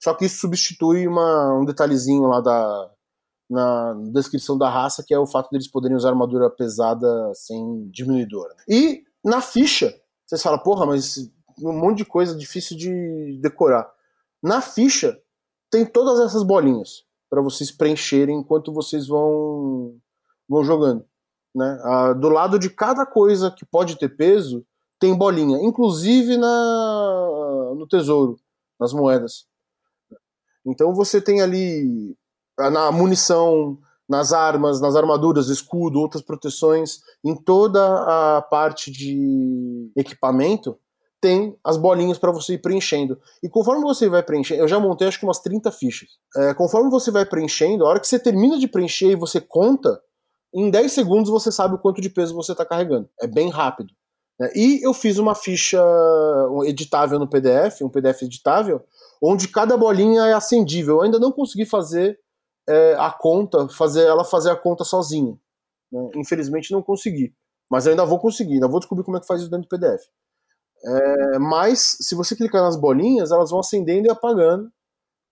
[0.02, 2.90] só que isso substitui uma, um detalhezinho lá da,
[3.48, 8.48] na descrição da raça, que é o fato deles poderem usar armadura pesada sem diminuidor.
[8.68, 9.92] E na ficha,
[10.24, 13.90] vocês falam, porra, mas um monte de coisa difícil de decorar.
[14.40, 15.20] Na ficha
[15.70, 19.98] tem todas essas bolinhas para vocês preencherem enquanto vocês vão
[20.48, 21.04] vão jogando.
[21.52, 21.80] Né?
[21.82, 24.64] Ah, do lado de cada coisa que pode ter peso,
[25.00, 28.38] tem bolinha, inclusive na, no tesouro,
[28.78, 29.46] nas moedas.
[30.64, 32.16] Então você tem ali
[32.56, 37.80] na munição, nas armas, nas armaduras, escudo, outras proteções, em toda
[38.36, 40.78] a parte de equipamento,
[41.20, 43.18] tem as bolinhas para você ir preenchendo.
[43.42, 46.08] E conforme você vai preenchendo, eu já montei acho que umas 30 fichas.
[46.36, 50.00] É, conforme você vai preenchendo, a hora que você termina de preencher e você conta,
[50.54, 53.08] em 10 segundos você sabe o quanto de peso você está carregando.
[53.20, 53.92] É bem rápido.
[54.38, 54.50] Né?
[54.54, 55.82] E eu fiz uma ficha
[56.64, 58.82] editável no PDF, um PDF editável,
[59.20, 60.96] onde cada bolinha é acendível.
[60.96, 62.18] Eu ainda não consegui fazer
[62.68, 65.36] é, a conta, fazer ela fazer a conta sozinha.
[65.90, 66.10] Né?
[66.16, 67.34] Infelizmente não consegui.
[67.70, 70.02] Mas ainda vou conseguir, ainda vou descobrir como é que faz isso dentro do PDF.
[70.84, 74.70] É, mas se você clicar nas bolinhas, elas vão acendendo e apagando.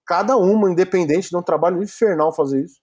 [0.07, 2.81] Cada uma independente, dá um trabalho infernal fazer isso.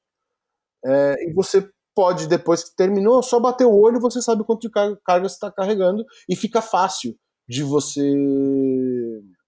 [0.85, 4.69] É, e você pode, depois que terminou, só bater o olho você sabe quanto de
[4.71, 7.15] carga você está carregando e fica fácil
[7.47, 8.01] de você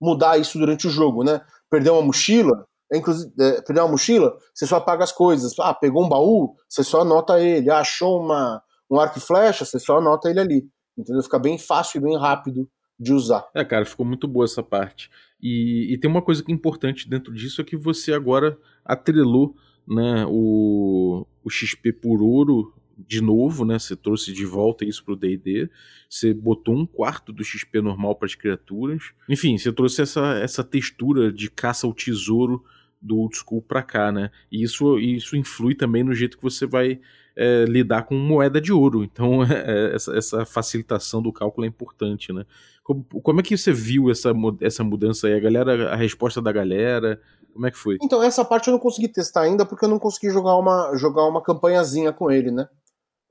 [0.01, 1.41] mudar isso durante o jogo, né?
[1.69, 5.58] Perder uma mochila, inclusive, é, perder uma mochila, você só apaga as coisas.
[5.60, 7.69] Ah, pegou um baú, você só anota ele.
[7.69, 10.69] Ah, achou uma, um arco e flecha, você só anota ele ali.
[10.97, 11.23] Entendeu?
[11.23, 13.45] Fica bem fácil e bem rápido de usar.
[13.53, 15.10] É, cara, ficou muito boa essa parte.
[15.41, 19.56] E, e tem uma coisa que é importante dentro disso é que você agora atrelou
[19.88, 23.79] né, o, o XP por ouro de novo, né?
[23.79, 25.69] Você trouxe de volta isso pro D&D.
[26.10, 29.12] Você botou um quarto do XP normal para as criaturas.
[29.27, 32.63] Enfim, você trouxe essa, essa textura de caça ao tesouro
[33.03, 34.31] do old school para cá, né?
[34.51, 36.99] E isso, isso influi também no jeito que você vai
[37.35, 39.03] é, lidar com moeda de ouro.
[39.03, 42.45] Então, é, essa, essa, facilitação do cálculo é importante, né?
[42.83, 45.33] Como, como, é que você viu essa, essa mudança aí?
[45.33, 47.19] A galera, a resposta da galera,
[47.53, 47.97] como é que foi?
[48.01, 51.25] Então, essa parte eu não consegui testar ainda porque eu não consegui jogar uma, jogar
[51.27, 52.67] uma campanhazinha com ele, né?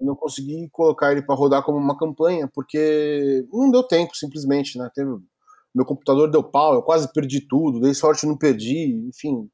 [0.00, 4.78] Eu não consegui colocar ele para rodar como uma campanha porque não deu tempo, simplesmente,
[4.78, 4.90] né?
[4.94, 5.10] Teve,
[5.74, 9.48] meu computador deu pau, eu quase perdi tudo, dei sorte não perdi, enfim.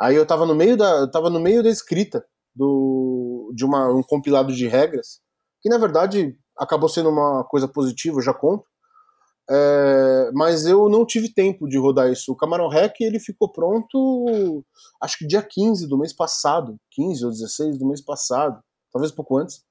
[0.00, 2.24] Aí eu tava no meio da, eu tava no meio da escrita
[2.54, 5.20] do, de uma, um compilado de regras,
[5.60, 8.64] que na verdade acabou sendo uma coisa positiva, eu já conto.
[9.50, 12.32] É, mas eu não tive tempo de rodar isso.
[12.32, 14.64] O Camarão Rec ele ficou pronto,
[15.02, 18.60] acho que dia 15 do mês passado, 15 ou 16 do mês passado,
[18.92, 19.62] talvez um pouco antes.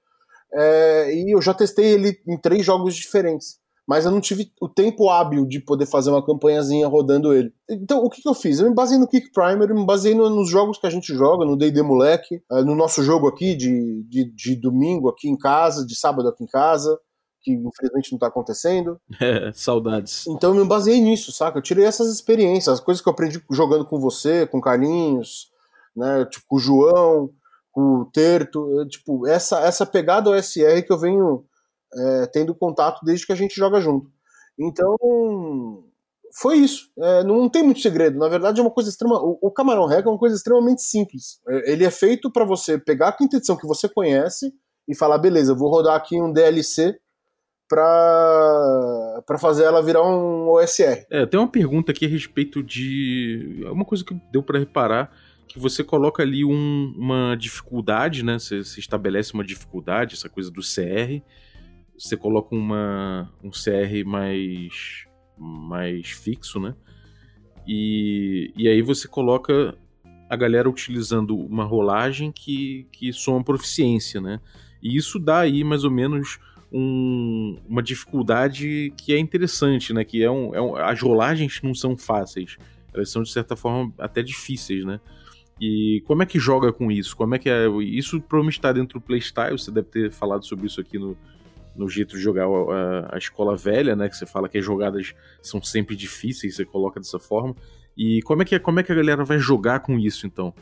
[0.53, 3.60] É, e eu já testei ele em três jogos diferentes
[3.91, 7.53] mas eu não tive o tempo hábil de poder fazer uma campanhazinha rodando ele.
[7.69, 8.57] Então, o que, que eu fiz?
[8.57, 11.13] Eu me baseei no Kick Primer, eu me baseei no, nos jogos que a gente
[11.13, 15.37] joga, no D&D Moleque, uh, no nosso jogo aqui de, de, de, domingo aqui em
[15.37, 16.97] casa, de sábado aqui em casa,
[17.41, 18.97] que infelizmente não tá acontecendo.
[19.19, 20.25] É, saudades.
[20.25, 21.57] Então eu me baseei nisso, saca?
[21.57, 25.49] Eu tirei essas experiências, as coisas que eu aprendi jogando com você, com Carlinhos,
[25.93, 27.29] né, tipo, com o João,
[27.73, 31.43] com o Terto, tipo, essa, essa pegada OSR que eu venho
[31.93, 34.09] é, tendo contato desde que a gente joga junto.
[34.57, 34.95] Então,
[36.33, 36.89] foi isso.
[36.97, 38.17] É, não tem muito segredo.
[38.17, 39.15] Na verdade, é uma coisa extrema.
[39.21, 41.39] O, o Camarão Reg é uma coisa extremamente simples.
[41.47, 44.53] É, ele é feito para você pegar a quinta edição que você conhece
[44.87, 46.97] e falar, beleza, vou rodar aqui um DLC
[47.67, 51.05] para para fazer ela virar um OSR.
[51.09, 55.11] É, tem uma pergunta aqui a respeito de uma coisa que deu para reparar
[55.47, 58.39] que você coloca ali um, uma dificuldade, né?
[58.39, 61.21] Você estabelece uma dificuldade, essa coisa do CR
[62.01, 65.05] você coloca uma, um CR mais,
[65.37, 66.73] mais fixo, né?
[67.67, 69.77] E, e aí você coloca
[70.27, 74.39] a galera utilizando uma rolagem que, que soma proficiência, né?
[74.81, 76.39] E isso dá aí mais ou menos
[76.73, 80.03] um, uma dificuldade que é interessante, né?
[80.03, 82.57] Que é um, é um, as rolagens não são fáceis,
[82.91, 84.99] elas são de certa forma até difíceis, né?
[85.59, 87.15] E como é que joga com isso?
[87.15, 87.67] Como é que é?
[87.83, 91.15] Isso provavelmente está dentro do playstyle, você deve ter falado sobre isso aqui no,
[91.75, 94.09] no jeito de jogar a, a, escola velha, né?
[94.09, 97.55] Que você fala que as jogadas são sempre difíceis, você coloca dessa forma.
[97.97, 100.53] E como é que, como é que a galera vai jogar com isso, então?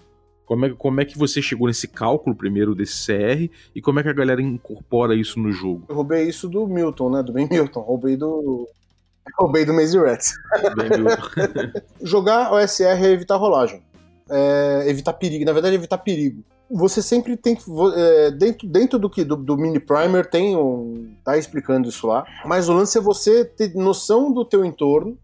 [0.45, 4.03] Como é, como é que você chegou nesse cálculo primeiro desse CR e como é
[4.03, 5.85] que a galera incorpora isso no jogo?
[5.87, 7.21] Eu roubei isso do Milton, né?
[7.21, 7.81] Do Ben Milton.
[7.81, 8.67] Roubei do.
[9.37, 10.33] Roubei do Maze Rats.
[12.01, 13.83] Jogar OSR é evitar rolagem.
[14.27, 15.45] É evitar perigo.
[15.45, 17.63] Na verdade, é evitar perigo você sempre tem que.
[17.95, 21.15] É, dentro, dentro do que do, do, mini primer tem um.
[21.23, 22.25] tá explicando isso lá.
[22.45, 25.17] Mas o lance é você ter noção do teu entorno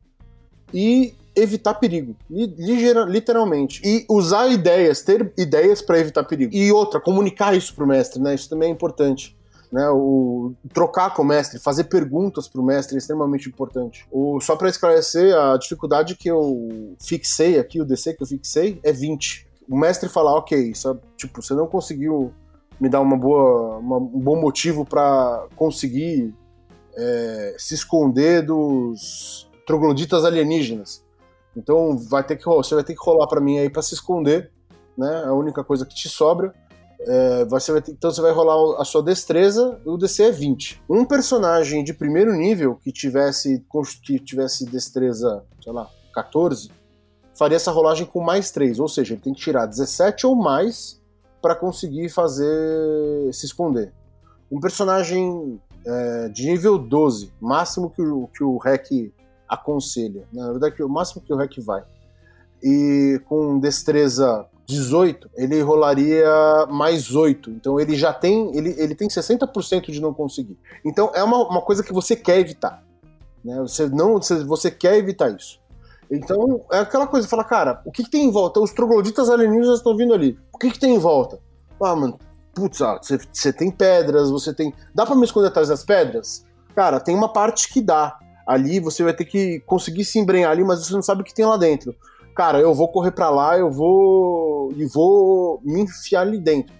[0.74, 2.16] e evitar perigo.
[2.30, 3.82] Literalmente.
[3.86, 6.56] E usar ideias, ter ideias para evitar perigo.
[6.56, 8.34] E outra, comunicar isso pro mestre, né?
[8.34, 9.36] Isso também é importante.
[9.72, 14.08] Né, o trocar com o mestre, fazer perguntas para o mestre é extremamente importante.
[14.10, 18.80] O, só para esclarecer, a dificuldade que eu fixei aqui, o DC que eu fixei,
[18.84, 21.02] é 20 o mestre falar, ok, sabe?
[21.18, 22.34] tipo, você não conseguiu
[22.80, 26.34] me dar uma boa, uma, um bom motivo para conseguir
[26.96, 31.04] é, se esconder dos trogloditas alienígenas.
[31.56, 34.52] Então vai ter que você vai ter que rolar para mim aí para se esconder,
[34.98, 35.24] né?
[35.26, 36.54] A única coisa que te sobra.
[37.08, 40.82] É, você vai ter, então você vai rolar a sua destreza, o DC é 20.
[40.90, 43.64] Um personagem de primeiro nível que tivesse
[44.02, 46.72] que tivesse destreza, sei lá, 14,
[47.38, 51.02] faria essa rolagem com mais 3, ou seja, ele tem que tirar 17 ou mais
[51.42, 52.48] para conseguir fazer
[53.34, 53.94] se esconder.
[54.52, 59.14] Um personagem é, de nível 12, máximo que o, que o REC
[59.48, 60.44] aconselha, né?
[60.44, 61.84] na verdade, o máximo que o REC vai,
[62.64, 67.52] e com destreza 18, ele rolaria mais 8.
[67.52, 68.56] Então ele já tem.
[68.56, 70.58] Ele, ele tem 60% de não conseguir.
[70.84, 72.84] Então é uma, uma coisa que você quer evitar.
[73.44, 73.60] Né?
[73.60, 75.60] Você, não, você quer evitar isso.
[76.10, 78.60] Então, é aquela coisa, fala, cara, o que, que tem em volta?
[78.60, 80.38] Os trogloditas alienígenas estão vindo ali.
[80.54, 81.40] O que, que tem em volta?
[81.82, 82.18] Ah, mano,
[82.54, 84.74] putz, ah, você, tem pedras, você tem.
[84.94, 86.46] Dá pra me esconder atrás das pedras?
[86.76, 88.18] Cara, tem uma parte que dá.
[88.48, 91.34] Ali você vai ter que conseguir se embrenhar ali, mas você não sabe o que
[91.34, 91.96] tem lá dentro.
[92.36, 94.72] Cara, eu vou correr para lá, eu vou.
[94.76, 96.76] e vou me enfiar ali dentro.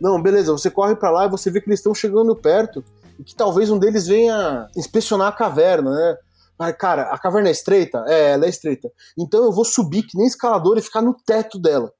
[0.00, 2.84] Não, beleza, você corre para lá e você vê que eles estão chegando perto
[3.18, 6.16] e que talvez um deles venha inspecionar a caverna, né?
[6.58, 8.04] Mas, cara, a caverna é estreita?
[8.06, 8.90] É, ela é estreita.
[9.18, 11.92] Então eu vou subir que nem escalador e ficar no teto dela.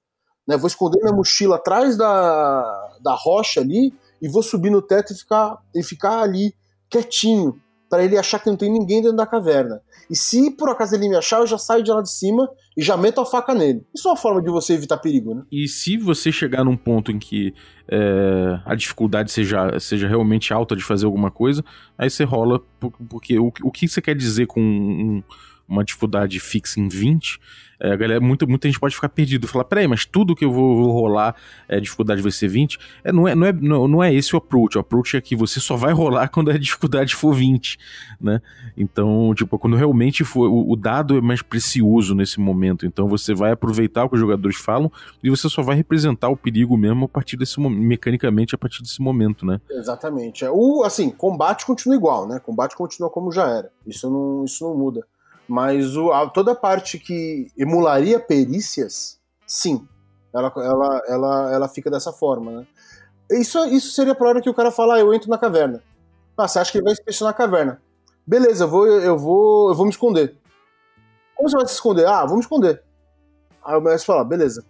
[0.47, 0.57] Né?
[0.57, 5.17] Vou esconder minha mochila atrás da, da rocha ali e vou subir no teto e
[5.17, 6.55] ficar, e ficar ali
[6.89, 7.61] quietinho
[7.95, 9.81] para ele achar que não tem ninguém dentro da caverna.
[10.11, 12.83] E se por acaso ele me achar, eu já saio de lá de cima e
[12.83, 13.87] já meto a faca nele.
[13.95, 15.43] Isso é uma forma de você evitar perigo, né?
[15.51, 17.55] E se você chegar num ponto em que
[17.89, 21.65] é, a dificuldade seja, seja realmente alta de fazer alguma coisa,
[21.97, 22.61] aí você rola,
[23.09, 25.23] porque o, o que você quer dizer com um,
[25.69, 27.39] uma dificuldade fixa em 20
[27.81, 29.47] é, a galera, muita, muita gente pode ficar perdido.
[29.47, 31.35] Falar, peraí, mas tudo que eu vou, vou rolar,
[31.69, 32.79] é, dificuldade vai ser 20.
[33.03, 34.77] É, não, é, não, é, não, não é esse o approach.
[34.77, 37.79] O approach é que você só vai rolar quando a dificuldade for 20,
[38.21, 38.41] né?
[38.77, 40.49] Então, tipo, quando realmente for.
[40.49, 42.87] O, o dado é mais precioso nesse momento.
[42.87, 44.91] Então você vai aproveitar o que os jogadores falam
[45.23, 49.01] e você só vai representar o perigo mesmo a partir desse mecanicamente a partir desse
[49.01, 49.61] momento, né?
[49.71, 50.45] Exatamente.
[50.45, 52.39] É, o, assim, combate continua igual, né?
[52.39, 53.71] Combate continua como já era.
[53.87, 55.07] Isso não, isso não muda.
[55.49, 59.87] Mas o, a, toda a parte que emularia perícias, sim,
[60.35, 62.67] ela, ela, ela, ela fica dessa forma, né?
[63.31, 65.83] Isso, isso seria pra hora que o cara fala, ah, eu entro na caverna.
[66.37, 67.81] Ah, você acha que ele vai inspecionar a caverna?
[68.27, 70.37] Beleza, eu vou, eu vou, eu vou me esconder.
[71.35, 72.07] Como você vai se esconder?
[72.07, 72.83] Ah, vou me esconder.
[73.65, 74.65] Aí o mestre fala, beleza,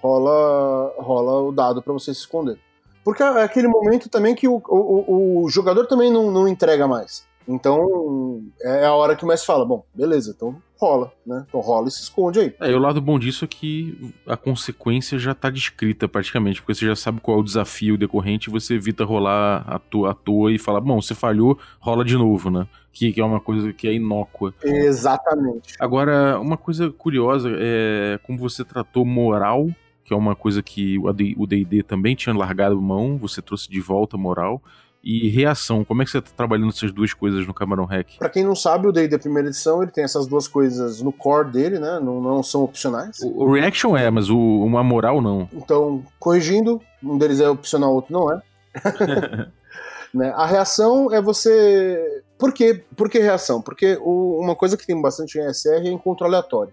[0.00, 2.58] rola, rola o dado para você se esconder.
[3.04, 7.26] Porque é aquele momento também que o, o, o jogador também não, não entrega mais.
[7.48, 11.44] Então, é a hora que o mestre fala, bom, beleza, então rola, né?
[11.48, 12.54] Então rola e se esconde aí.
[12.60, 16.74] É, e o lado bom disso é que a consequência já tá descrita praticamente, porque
[16.74, 20.14] você já sabe qual é o desafio decorrente e você evita rolar à toa, à
[20.14, 22.68] toa e falar, bom, você falhou, rola de novo, né?
[22.92, 24.54] Que, que é uma coisa que é inócua.
[24.62, 25.74] Exatamente.
[25.80, 29.68] Agora, uma coisa curiosa é como você tratou moral
[30.04, 34.16] que é uma coisa que o D&D também tinha largado mão, você trouxe de volta
[34.16, 34.62] moral
[35.02, 35.84] e reação.
[35.84, 38.18] Como é que você está trabalhando essas duas coisas no Camarão Hack?
[38.18, 41.50] Para quem não sabe, o D&D primeira edição, ele tem essas duas coisas no core
[41.50, 42.00] dele, né?
[42.00, 43.18] Não, não são opcionais.
[43.20, 45.48] O, o reaction é, mas o, uma moral não.
[45.52, 48.42] Então, corrigindo, um deles é opcional, outro não é.
[50.12, 50.32] né?
[50.36, 52.22] A reação é você...
[52.38, 52.84] Por quê?
[52.96, 53.60] Por que reação?
[53.60, 56.72] Porque o, uma coisa que tem bastante em SR é encontro aleatório.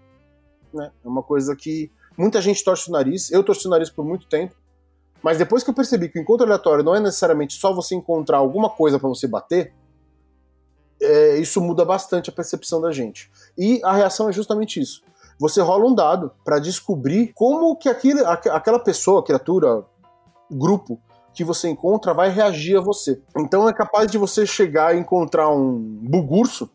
[0.72, 0.90] Né?
[1.04, 3.30] É uma coisa que muita gente torce o nariz.
[3.30, 4.54] Eu torci o nariz por muito tempo.
[5.22, 8.38] Mas depois que eu percebi que o encontro aleatório não é necessariamente só você encontrar
[8.38, 9.72] alguma coisa para você bater,
[11.00, 13.30] é, isso muda bastante a percepção da gente.
[13.56, 15.02] E a reação é justamente isso.
[15.38, 19.84] Você rola um dado para descobrir como que aquele, aquela pessoa, criatura,
[20.50, 20.98] grupo
[21.34, 23.20] que você encontra vai reagir a você.
[23.36, 26.70] Então é capaz de você chegar e encontrar um bugurso,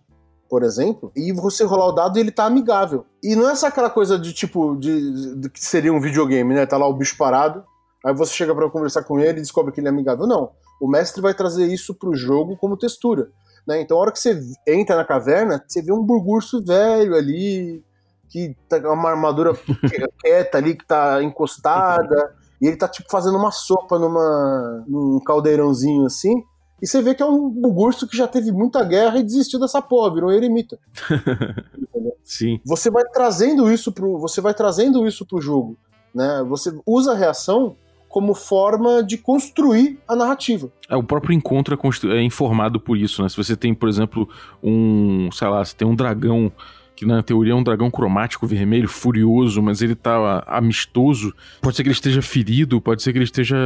[0.47, 3.05] por exemplo, e você rolar o dado e ele tá amigável.
[3.23, 6.65] E não é só aquela coisa de tipo de, de que seria um videogame, né?
[6.67, 7.63] Tá lá o bicho parado,
[8.03, 10.25] Aí você chega para conversar com ele e descobre que ele é amigável.
[10.25, 10.51] Não.
[10.79, 13.29] O mestre vai trazer isso pro jogo como textura.
[13.67, 13.81] Né?
[13.81, 17.83] Então, a hora que você entra na caverna, você vê um burgurso velho ali,
[18.29, 19.53] que tá uma armadura
[20.19, 26.05] quieta ali, que tá encostada, e ele tá tipo fazendo uma sopa numa, num caldeirãozinho
[26.05, 26.43] assim.
[26.81, 29.81] E você vê que é um bugurso que já teve muita guerra e desistiu dessa
[29.81, 30.79] porra, virou eremita.
[32.23, 32.59] Sim.
[32.65, 35.77] Você vai trazendo isso pro, você vai trazendo isso pro jogo,
[36.13, 36.43] né?
[36.47, 37.75] Você usa a reação
[38.11, 40.69] como forma de construir a narrativa.
[40.89, 43.29] É, o próprio encontro é, é, informado por isso, né?
[43.29, 44.27] Se você tem, por exemplo,
[44.61, 46.51] um, sei lá, você tem um dragão
[47.01, 51.33] que na teoria é um dragão cromático vermelho, furioso, mas ele tá amistoso.
[51.59, 53.57] Pode ser que ele esteja ferido, pode ser que ele esteja,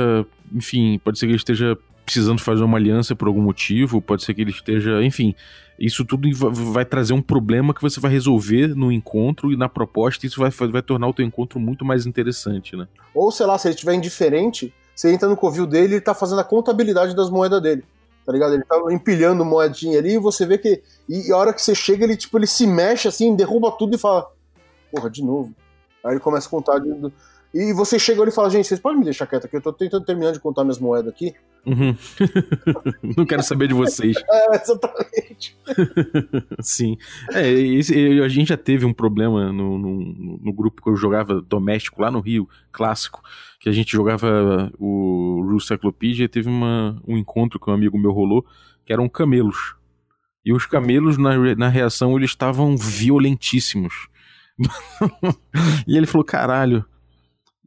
[0.54, 4.34] enfim, pode ser que ele esteja precisando fazer uma aliança por algum motivo, pode ser
[4.34, 5.36] que ele esteja, enfim,
[5.78, 6.30] isso tudo
[6.72, 10.50] vai trazer um problema que você vai resolver no encontro e na proposta, isso vai,
[10.70, 12.88] vai tornar o teu encontro muito mais interessante, né?
[13.14, 16.14] Ou, sei lá, se ele estiver indiferente, você entra no covil dele e ele tá
[16.14, 17.84] fazendo a contabilidade das moedas dele.
[18.26, 18.54] Tá ligado?
[18.56, 20.82] Ele tá empilhando moedinha ali e você vê que.
[21.08, 24.00] E a hora que você chega, ele, tipo, ele se mexe assim, derruba tudo e
[24.00, 24.28] fala.
[24.92, 25.54] Porra, de novo.
[26.04, 26.80] Aí ele começa a contar.
[26.80, 26.90] De...
[27.56, 29.56] E você chega ali e fala, gente, vocês podem me deixar quieto aqui?
[29.56, 31.34] Eu tô tentando terminar de contar minhas moedas aqui.
[31.66, 31.96] Uhum.
[33.16, 34.18] Não quero saber de vocês.
[34.30, 35.58] É, exatamente.
[36.60, 36.98] Sim.
[37.32, 41.42] É, esse, a gente já teve um problema no, no, no, grupo que eu jogava
[41.42, 43.22] doméstico lá no Rio, clássico,
[43.58, 47.98] que a gente jogava o Rule Cyclopedia e teve uma, um encontro que um amigo
[47.98, 48.46] meu rolou,
[48.84, 49.76] que eram camelos.
[50.44, 54.10] E os camelos, na, na reação, eles estavam violentíssimos.
[55.88, 56.86] e ele falou: caralho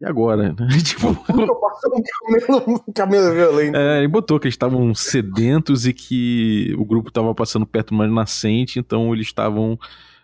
[0.00, 0.52] E agora?
[0.52, 0.54] né?
[0.82, 3.76] tipo, um camelo, um camelo violento.
[3.76, 7.94] é, e botou que eles estavam sedentos e que o grupo estava passando perto de
[7.94, 9.78] uma nascente, então eles estavam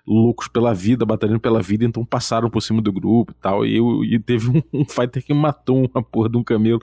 [0.07, 3.67] loucos pela vida, batalhando pela vida, então passaram por cima do grupo e tal.
[3.67, 3.79] E,
[4.15, 6.83] e teve um, um fighter que matou uma porra de um camelo.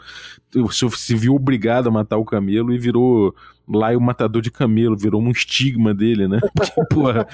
[0.71, 3.35] Se, se viu obrigado a matar o camelo e virou
[3.73, 6.39] lá o matador de camelo, virou um estigma dele, né?
[6.53, 7.25] Porque, porra,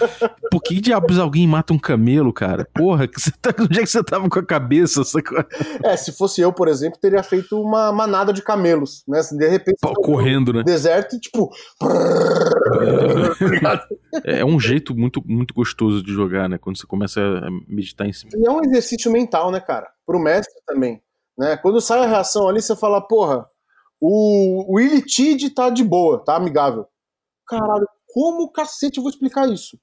[0.52, 2.68] por que diabos alguém mata um camelo, cara?
[2.74, 5.04] Porra, que você tá, onde é que você tava com a cabeça?
[5.04, 5.44] sacou?
[5.84, 9.20] É, se fosse eu, por exemplo, teria feito uma manada de camelos, né?
[9.32, 10.64] De repente, correndo, né?
[10.64, 11.50] deserto e tipo.
[14.24, 16.58] É um jeito muito, muito gostoso de jogar, né?
[16.58, 18.32] Quando você começa a meditar em cima.
[18.36, 19.88] E é um exercício mental, né, cara?
[20.06, 21.02] Pro mestre também.
[21.38, 21.56] Né?
[21.58, 23.46] Quando sai a reação ali, você fala, porra,
[24.00, 26.88] o, o Ilitide tá de boa, tá amigável.
[27.48, 29.80] Caralho, como cacete eu vou explicar isso?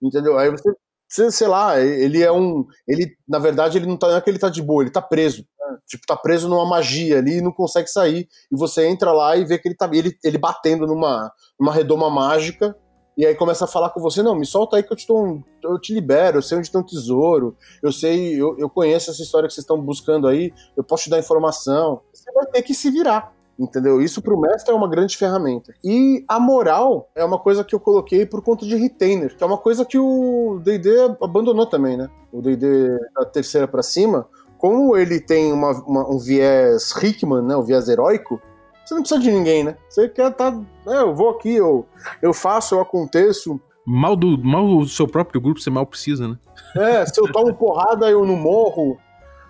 [0.00, 0.38] Entendeu?
[0.38, 0.72] Aí você,
[1.08, 2.66] você, sei lá, ele é um.
[2.88, 4.08] Ele, na verdade, ele não tá.
[4.08, 5.46] Não é que ele tá de boa, ele tá preso.
[5.60, 5.78] né?
[5.86, 8.26] Tipo, tá preso numa magia ali e não consegue sair.
[8.50, 9.88] E você entra lá e vê que ele tá.
[9.92, 12.76] Ele, ele batendo numa, numa redoma mágica.
[13.14, 15.42] E aí começa a falar com você, não, me solta aí que eu te, um,
[15.62, 19.22] eu te libero, eu sei onde tem um tesouro, eu sei, eu, eu conheço essa
[19.22, 22.00] história que vocês estão buscando aí, eu posso te dar informação.
[22.10, 23.30] Você vai ter que se virar.
[23.58, 24.00] Entendeu?
[24.00, 25.74] Isso pro mestre é uma grande ferramenta.
[25.84, 29.46] E a moral é uma coisa que eu coloquei por conta de retainer, que é
[29.46, 30.90] uma coisa que o D&D
[31.20, 32.08] abandonou também, né?
[32.32, 34.26] O D&D da terceira pra cima,
[34.58, 37.56] como ele tem uma- uma- um viés Hickman, né?
[37.56, 38.40] Um viés heróico,
[38.84, 39.76] você não precisa de ninguém, né?
[39.88, 41.86] Você quer tá, é, eu vou aqui, eu,
[42.20, 43.60] eu faço, eu aconteço.
[43.86, 46.38] Mal do, mal do seu próprio grupo, você mal precisa, né?
[46.76, 48.96] É, se eu tomo porrada, eu não morro.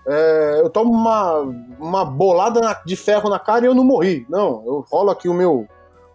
[0.07, 1.39] É, eu tomo uma,
[1.79, 4.27] uma bolada na- de ferro na cara e eu não morri.
[4.29, 5.67] Não, eu rolo aqui o meu,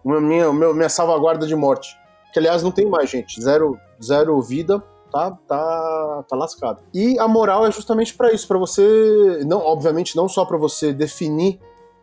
[0.04, 1.96] o meu- minha, o meu- minha salvaguarda de morte.
[2.32, 3.40] Que aliás não tem mais, gente.
[3.42, 6.82] Zero, zero vida, tá, tá, tá lascado.
[6.92, 10.92] E a moral é justamente pra isso, pra você, não, obviamente não só pra você
[10.92, 11.58] definir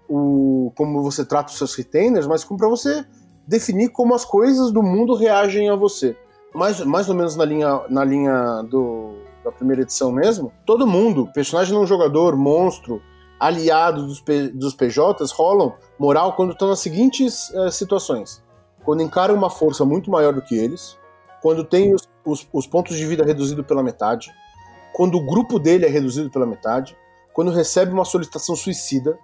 [0.09, 3.05] o como você trata os seus retainers, mas como pra você
[3.47, 6.17] definir como as coisas do mundo reagem a você.
[6.53, 9.13] Mais, mais ou menos na linha, na linha do,
[9.45, 13.01] da primeira edição mesmo, todo mundo, personagem não jogador, monstro,
[13.39, 18.43] aliado dos, P- dos PJs, rolam moral quando estão nas seguintes eh, situações.
[18.83, 20.97] Quando encaram uma força muito maior do que eles,
[21.41, 24.31] quando tem os, os- os pontos de vida reduzidos pela metade,
[24.93, 26.97] quando o grupo dele é reduzido pela metade,
[27.33, 29.17] quando recebe uma solicitação suicida,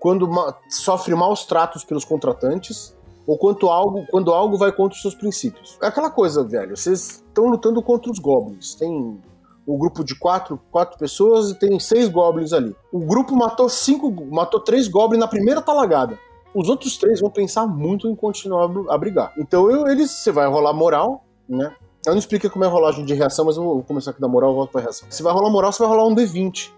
[0.00, 0.28] quando
[0.68, 2.96] sofre maus tratos pelos contratantes,
[3.26, 5.76] ou quanto algo, quando algo vai contra os seus princípios.
[5.82, 6.74] É aquela coisa, velho.
[6.76, 8.74] Vocês estão lutando contra os goblins.
[8.76, 9.20] Tem
[9.68, 12.74] um grupo de quatro, quatro pessoas e tem seis goblins ali.
[12.90, 16.18] O grupo matou cinco, matou três goblins na primeira talagada.
[16.54, 19.32] Os outros três vão pensar muito em continuar a br- a brigar.
[19.36, 21.72] Então eu, eles, você vai rolar moral, né?
[22.06, 24.28] Eu não expliquei como é a rolagem de reação, mas eu vou começar aqui da
[24.28, 25.06] moral e volto pra reação.
[25.10, 26.70] Você vai rolar moral, você vai rolar um D20.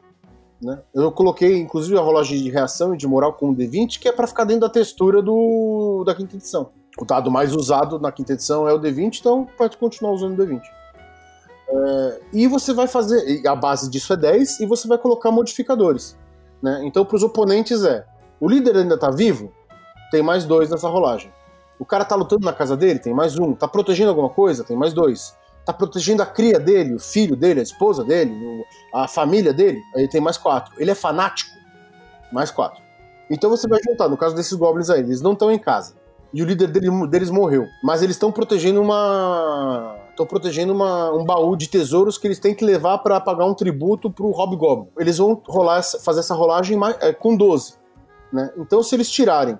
[0.60, 0.78] Né?
[0.92, 4.12] Eu coloquei, inclusive, a rolagem de reação e de moral com um D20, que é
[4.12, 6.70] pra ficar dentro da textura do, da quinta edição.
[6.98, 10.44] O dado mais usado na quinta edição é o D20, então pode continuar usando o
[10.44, 10.60] D20.
[11.72, 13.46] É, e você vai fazer.
[13.46, 16.16] A base disso é 10 e você vai colocar modificadores.
[16.62, 16.80] Né?
[16.84, 18.04] Então, para os oponentes é:
[18.40, 19.52] o líder ainda tá vivo?
[20.10, 21.32] Tem mais dois nessa rolagem.
[21.78, 22.98] O cara tá lutando na casa dele?
[22.98, 23.54] Tem mais um.
[23.54, 24.64] Tá protegendo alguma coisa?
[24.64, 25.34] Tem mais dois.
[25.64, 28.34] Tá protegendo a cria dele, o filho dele, a esposa dele,
[28.94, 29.78] a família dele?
[29.94, 30.74] Aí tem mais quatro.
[30.78, 31.50] Ele é fanático?
[32.32, 32.82] Mais quatro.
[33.30, 35.94] Então você vai juntar, no caso desses goblins aí, eles não estão em casa.
[36.34, 37.66] E o líder dele- deles morreu.
[37.84, 39.96] Mas eles estão protegendo uma.
[40.20, 43.54] Estão protegendo uma- um baú de tesouros que eles têm que levar para pagar um
[43.54, 44.88] tributo pro Hobgoblin.
[44.98, 47.72] Eles vão rolar fazer essa rolagem mais- é, com 12.
[48.30, 48.52] Né?
[48.58, 49.58] Então, se eles tirarem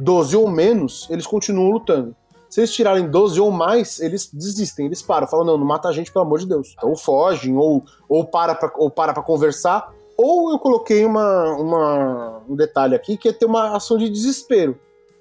[0.00, 2.12] 12 ou menos, eles continuam lutando.
[2.50, 5.92] Se eles tirarem 12 ou mais, eles desistem, eles param, falam, não, não mata a
[5.92, 6.74] gente, pelo amor de Deus.
[6.82, 12.42] Ou fogem, ou, ou para pra, ou para pra conversar, ou eu coloquei uma, uma-
[12.48, 14.76] um detalhe aqui, que é ter uma ação de desespero.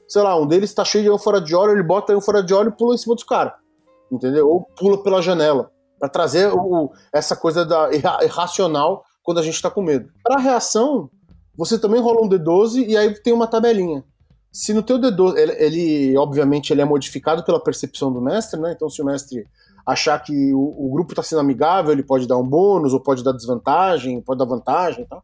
[0.08, 2.56] Sei lá, um deles tá cheio de ânfora de óleo, ele bota a ânfora de
[2.56, 3.54] óleo e pula em cima dos caras.
[4.12, 4.48] Entendeu?
[4.50, 5.72] Ou pula pela janela.
[6.00, 10.10] Pra trazer o- essa coisa da irra- irracional quando a gente tá com medo.
[10.24, 11.10] Pra reação,
[11.58, 14.04] você também rola um D12 e aí tem uma tabelinha.
[14.52, 18.74] Se no teu D12, ele, ele, obviamente ele é modificado pela percepção do mestre, né?
[18.76, 19.46] Então se o mestre
[19.86, 23.24] achar que o, o grupo está sendo amigável, ele pode dar um bônus, ou pode
[23.24, 25.24] dar desvantagem, pode dar vantagem tal.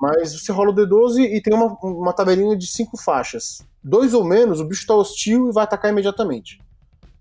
[0.00, 3.62] Mas você rola o D12 e tem uma, uma tabelinha de cinco faixas.
[3.82, 6.58] Dois ou menos, o bicho está hostil e vai atacar imediatamente.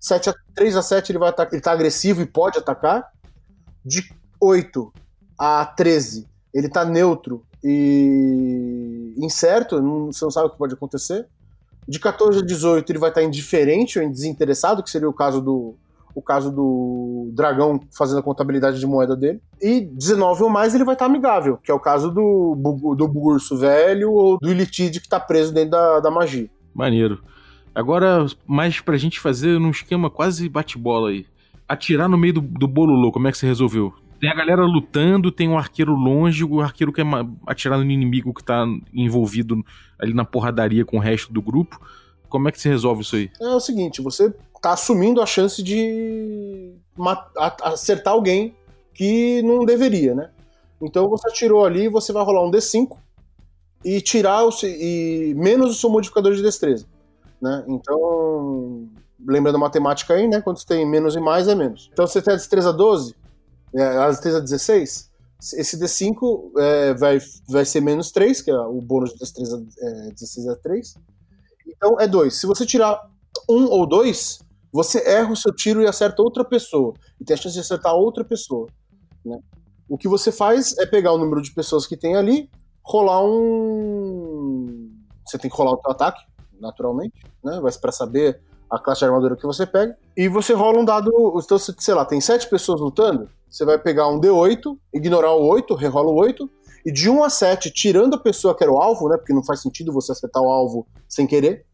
[0.04, 3.10] 7 a, 3 a 7 ele vai atacar, ele tá agressivo e pode atacar.
[3.86, 4.04] De
[4.39, 4.91] 8
[5.39, 11.26] a 13, ele tá neutro e incerto, não, você não sabe o que pode acontecer.
[11.88, 15.76] De 14 a 18, ele vai estar indiferente ou desinteressado, que seria o caso do
[16.16, 19.41] o caso do dragão fazendo a contabilidade de moeda dele.
[19.60, 22.56] E 19 ou mais ele vai estar amigável, que é o caso do,
[22.95, 26.49] do Burso velho ou do Ilitide que tá preso dentro da, da magia.
[26.76, 27.24] Maneiro.
[27.76, 31.26] Agora, mais pra gente fazer num esquema quase bate-bola aí.
[31.67, 33.93] Atirar no meio do, do bololô, como é que você resolveu?
[34.19, 37.05] Tem a galera lutando, tem um arqueiro longe, o arqueiro quer
[37.47, 39.63] atirar no inimigo que tá envolvido
[39.99, 41.82] ali na porradaria com o resto do grupo.
[42.30, 43.30] Como é que se resolve isso aí?
[43.41, 46.74] É o seguinte, você tá assumindo a chance de
[47.63, 48.55] acertar alguém
[48.93, 50.30] que não deveria, né?
[50.82, 52.97] Então você atirou ali, você vai rolar um D5
[53.84, 56.86] e tirar o, e menos o seu modificador de destreza,
[57.44, 57.66] né?
[57.68, 58.89] Então,
[59.20, 60.39] lembrando a matemática aí, né?
[60.39, 61.89] Quando você tem menos e mais é menos.
[61.91, 63.14] Então você tem a destreza 12,
[63.76, 65.12] é, a destreza 16,
[65.54, 67.20] esse D5 é, vai,
[67.50, 70.96] vai ser menos 3, que é o bônus de destreza é, 16 é 3.
[71.68, 72.34] Então é 2.
[72.34, 72.98] Se você tirar
[73.50, 74.39] um ou dois,
[74.72, 76.94] você erra o seu tiro e acerta outra pessoa.
[77.20, 78.70] E tem a chance de acertar outra pessoa.
[79.26, 79.38] Né?
[79.89, 82.50] O que você faz é pegar o número de pessoas que tem ali,
[82.82, 84.89] rolar um.
[85.26, 86.24] Você tem que rolar o seu ataque,
[86.64, 87.59] naturalmente, né?
[87.61, 89.95] Vai para saber a classe de armadura que você pega.
[90.18, 91.11] E você rola um dado.
[91.43, 93.30] Então, sei lá, tem sete pessoas lutando.
[93.49, 96.49] Você vai pegar um D8, ignorar o 8, rerola o 8,
[96.84, 99.18] e de 1 a 7, tirando a pessoa que era o alvo, né?
[99.18, 101.66] Porque não faz sentido você acertar o alvo sem querer.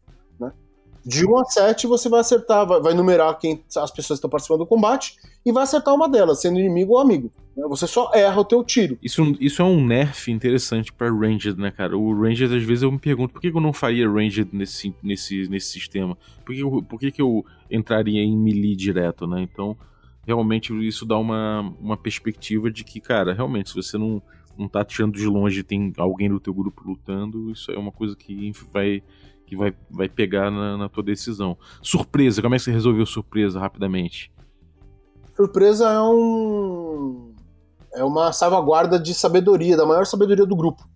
[1.04, 4.58] De 1 a 7 você vai acertar, vai, vai numerar quem as pessoas estão participando
[4.58, 7.32] do combate e vai acertar uma delas, sendo inimigo ou amigo.
[7.56, 7.66] Né?
[7.68, 8.98] Você só erra o teu tiro.
[9.02, 11.96] Isso, isso é um nerf interessante para Ranged, né, cara?
[11.96, 15.48] O Ranged, às vezes, eu me pergunto por que eu não faria Ranged nesse, nesse,
[15.48, 16.16] nesse sistema?
[16.44, 19.42] Por que, eu, por que, que eu entraria em melee direto, né?
[19.42, 19.76] Então,
[20.26, 24.22] realmente, isso dá uma, uma perspectiva de que, cara, realmente, se você não,
[24.56, 27.92] não tá tirando de longe e tem alguém do teu grupo lutando, isso é uma
[27.92, 29.02] coisa que vai
[29.50, 31.58] que vai, vai pegar na, na tua decisão.
[31.82, 34.30] Surpresa, como é que você resolveu surpresa rapidamente?
[35.34, 37.29] Surpresa é um.
[37.94, 40.88] É uma salvaguarda de sabedoria, da maior sabedoria do grupo.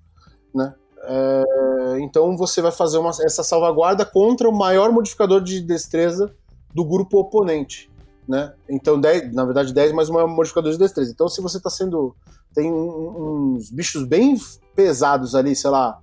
[0.54, 0.72] Né?
[1.02, 6.34] É, então você vai fazer uma, essa salvaguarda contra o maior modificador de destreza
[6.74, 7.90] do grupo oponente.
[8.26, 8.52] Né?
[8.68, 11.10] Então, 10, na verdade, 10 mais um modificador de destreza.
[11.12, 12.16] Então, se você está sendo.
[12.54, 14.36] Tem uns bichos bem
[14.76, 15.98] pesados ali, sei lá,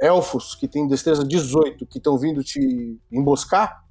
[0.00, 3.84] elfos que tem destreza 18 que estão vindo te emboscar,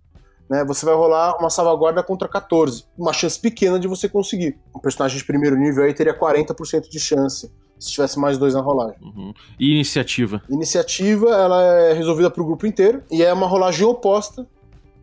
[0.50, 2.86] né, você vai rolar uma salvaguarda contra 14.
[2.98, 4.58] Uma chance pequena de você conseguir.
[4.76, 8.62] Um personagem de primeiro nível aí teria 40% de chance se tivesse mais dois na
[8.62, 8.98] rolagem.
[9.02, 9.34] Uhum.
[9.60, 10.42] E iniciativa?
[10.50, 14.48] Iniciativa, ela é resolvida para o grupo inteiro e é uma rolagem oposta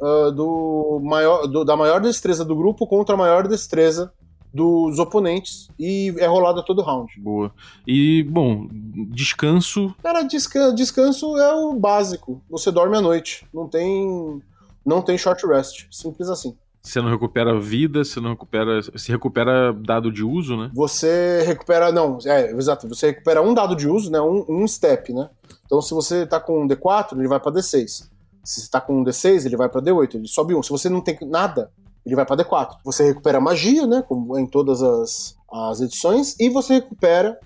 [0.00, 4.12] uh, do maior, do, da maior destreza do grupo contra a maior destreza
[4.52, 7.10] dos oponentes e é rolada todo round.
[7.18, 7.52] Boa.
[7.86, 8.66] E, bom,
[9.10, 9.94] descanso.
[10.02, 12.42] Cara, desca descanso é o básico.
[12.50, 13.46] Você dorme à noite.
[13.52, 14.42] Não tem.
[14.84, 15.86] Não tem short rest.
[15.90, 16.56] Simples assim.
[16.82, 18.80] Você não recupera vida, você não recupera.
[18.96, 20.70] Se recupera dado de uso, né?
[20.74, 21.92] Você recupera.
[21.92, 22.88] Não, é, exato.
[22.88, 24.20] Você recupera um dado de uso, né?
[24.20, 25.30] Um, um step, né?
[25.64, 28.08] Então, se você tá com um D4, ele vai para D6.
[28.42, 30.16] Se você tá com um D6, ele vai para D8.
[30.16, 30.62] Ele sobe um.
[30.62, 31.70] Se você não tem nada,
[32.04, 32.78] ele vai para D4.
[32.84, 34.02] Você recupera magia, né?
[34.06, 37.38] Como em todas as, as edições, e você recupera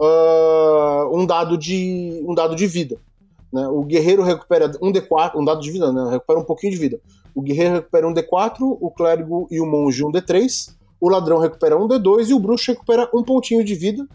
[0.00, 2.96] uh, um, dado de, um dado de vida.
[3.54, 3.68] Né?
[3.68, 6.10] O guerreiro recupera um D4, um dado de vida, né?
[6.10, 7.00] Recupera um pouquinho de vida.
[7.34, 11.78] O guerreiro recupera um D4, o clérigo e o monge um D3, o ladrão recupera
[11.78, 14.06] um D2 e o bruxo recupera um pontinho de vida,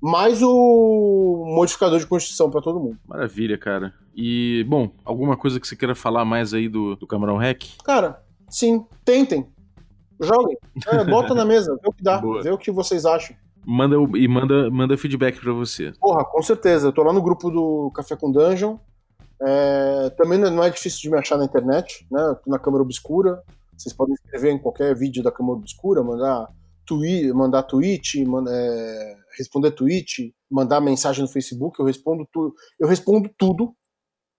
[0.00, 2.98] mais o modificador de constituição para todo mundo.
[3.08, 3.94] Maravilha, cara.
[4.14, 7.64] E, bom, alguma coisa que você queira falar mais aí do, do Camarão Hack?
[7.82, 8.22] Cara,
[8.52, 9.46] Sim, tentem.
[10.20, 10.58] Joguem.
[10.86, 12.42] É, bota na mesa, vê o que dá, Boa.
[12.42, 13.34] vê o que vocês acham.
[13.64, 15.92] Manda, e manda, manda feedback pra você.
[16.00, 16.88] Porra, com certeza.
[16.88, 18.76] Eu tô lá no grupo do Café com Dungeon.
[19.40, 22.22] É, também não é difícil de me achar na internet, né?
[22.22, 23.42] Eu tô na câmera obscura.
[23.76, 26.48] Vocês podem escrever em qualquer vídeo da câmera obscura, mandar
[26.86, 31.78] tweet, mandar tweet, é, responder tweet, mandar mensagem no Facebook.
[31.78, 32.54] Eu respondo tudo.
[32.78, 33.74] Eu respondo tudo.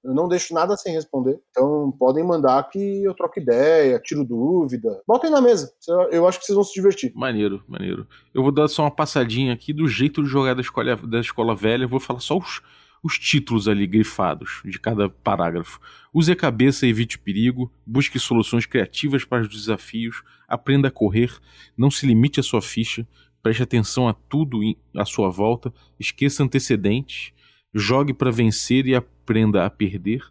[0.04, 1.40] Eu não deixo nada sem responder.
[1.50, 5.02] Então podem mandar que eu troco ideia, tiro dúvida.
[5.08, 5.74] Botem na mesa.
[6.12, 7.14] Eu acho que vocês vão se divertir.
[7.16, 8.06] Maneiro, maneiro.
[8.34, 11.56] Eu vou dar só uma passadinha aqui do jeito de jogar da escola, da escola
[11.56, 11.86] velha.
[11.86, 12.62] Eu vou falar só os,
[13.02, 15.80] os títulos ali grifados de cada parágrafo.
[16.14, 17.72] Use a cabeça evite perigo.
[17.86, 20.22] Busque soluções criativas para os desafios.
[20.50, 21.32] Aprenda a correr.
[21.78, 23.08] Não se limite à sua ficha.
[23.42, 24.60] Preste atenção a tudo
[24.98, 25.74] à sua volta.
[25.98, 27.32] Esqueça antecedentes
[27.74, 30.24] jogue para vencer e aprenda a perder.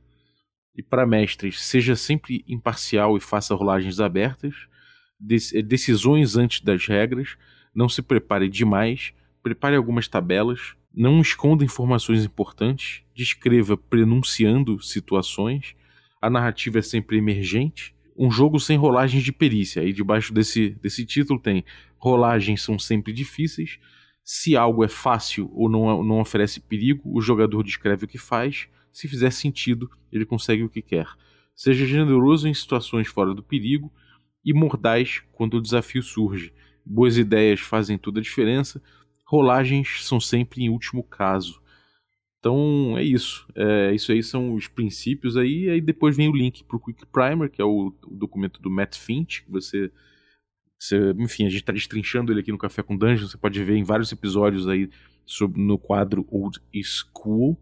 [0.74, 4.54] E para mestres, seja sempre imparcial e faça rolagens abertas.
[5.20, 7.36] Decisões antes das regras.
[7.74, 9.12] Não se prepare demais.
[9.42, 10.74] Prepare algumas tabelas.
[10.94, 13.02] Não esconda informações importantes.
[13.14, 15.74] Descreva prenunciando situações.
[16.20, 17.94] A narrativa é sempre emergente.
[18.16, 19.82] um jogo sem rolagens de perícia.
[19.82, 21.64] Aí debaixo desse, desse título tem
[21.98, 23.78] rolagens são sempre difíceis.
[24.24, 28.68] Se algo é fácil ou não, não oferece perigo, o jogador descreve o que faz.
[28.92, 31.06] Se fizer sentido, ele consegue o que quer.
[31.54, 33.92] Seja generoso em situações fora do perigo
[34.44, 36.52] e mordaz quando o desafio surge.
[36.84, 38.82] Boas ideias fazem toda a diferença.
[39.24, 41.62] Rolagens são sempre em último caso.
[42.38, 43.46] Então é isso.
[43.54, 45.70] É, isso aí são os princípios aí.
[45.70, 48.68] Aí depois vem o link para o Quick Primer, que é o, o, documento do
[48.68, 49.92] Matt Finch, que você,
[50.82, 51.14] você.
[51.18, 53.28] Enfim, a gente está destrinchando ele aqui no Café com Dungeon.
[53.28, 54.90] Você pode ver em vários episódios aí
[55.24, 57.58] sobre, no quadro Old School.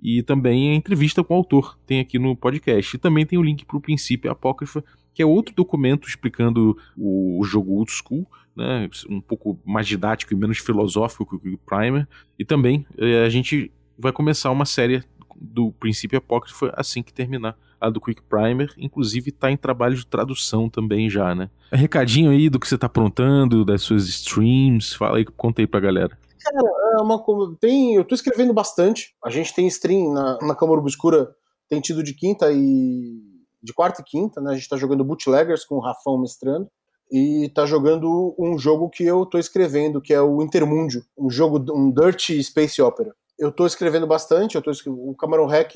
[0.00, 2.94] E também a entrevista com o autor tem aqui no podcast.
[2.94, 7.40] E também tem o link para o Princípio Apócrifa, que é outro documento explicando o,
[7.40, 12.06] o jogo Old School, né, um pouco mais didático e menos filosófico que o Primer.
[12.38, 15.02] E também é, a gente vai começar uma série
[15.40, 20.06] do Princípio Apócrifo assim que terminar a do Quick Primer, inclusive está em trabalho de
[20.06, 21.50] tradução também já, né?
[21.72, 25.80] Recadinho aí do que você está aprontando, das suas streams, fala aí, conta aí pra
[25.80, 26.18] galera.
[26.42, 27.22] Cara, é uma
[27.60, 29.14] tem, eu tô escrevendo bastante.
[29.24, 31.34] A gente tem stream na, na Câmara Obscura,
[31.68, 33.20] tem tido de quinta e
[33.62, 34.52] de quarta e quinta, né?
[34.52, 36.68] A gente tá jogando Bootleggers com o Rafão mestrando
[37.10, 41.64] e tá jogando um jogo que eu tô escrevendo, que é o Intermundio, um jogo,
[41.72, 43.14] um Dirty Space Opera.
[43.38, 45.74] Eu tô escrevendo bastante, eu tô o Camarão Hack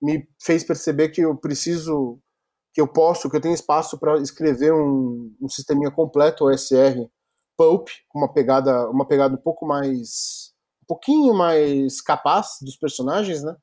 [0.00, 2.18] me fez perceber que eu preciso,
[2.72, 7.08] que eu posso, que eu tenho espaço para escrever um, um sisteminha completo OSR
[7.58, 10.52] pulp, com uma pegada, uma pegada um pouco mais,
[10.84, 13.56] um pouquinho mais capaz dos personagens, né?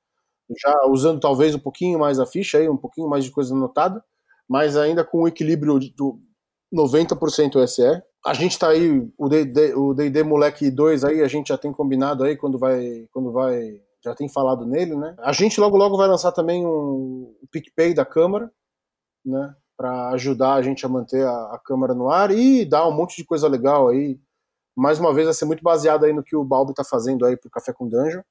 [0.61, 4.03] Já usando talvez um pouquinho mais a ficha aí, um pouquinho mais de coisa anotada,
[4.47, 6.19] mas ainda com o equilíbrio do
[6.73, 8.03] 90% OSR.
[8.25, 11.71] A gente tá aí, o D&D, o D&D Moleque 2 aí, a gente já tem
[11.71, 15.15] combinado aí quando vai, quando vai, já tem falado nele, né?
[15.19, 18.51] A gente logo logo vai lançar também um, PicPay da Câmara,
[19.25, 19.55] né?
[19.77, 23.17] para ajudar a gente a manter a, a, câmera no ar e dar um monte
[23.17, 24.19] de coisa legal aí.
[24.75, 27.35] Mais uma vez, vai ser muito baseado aí no que o Balbi está fazendo aí
[27.35, 28.21] pro Café com Dungeon,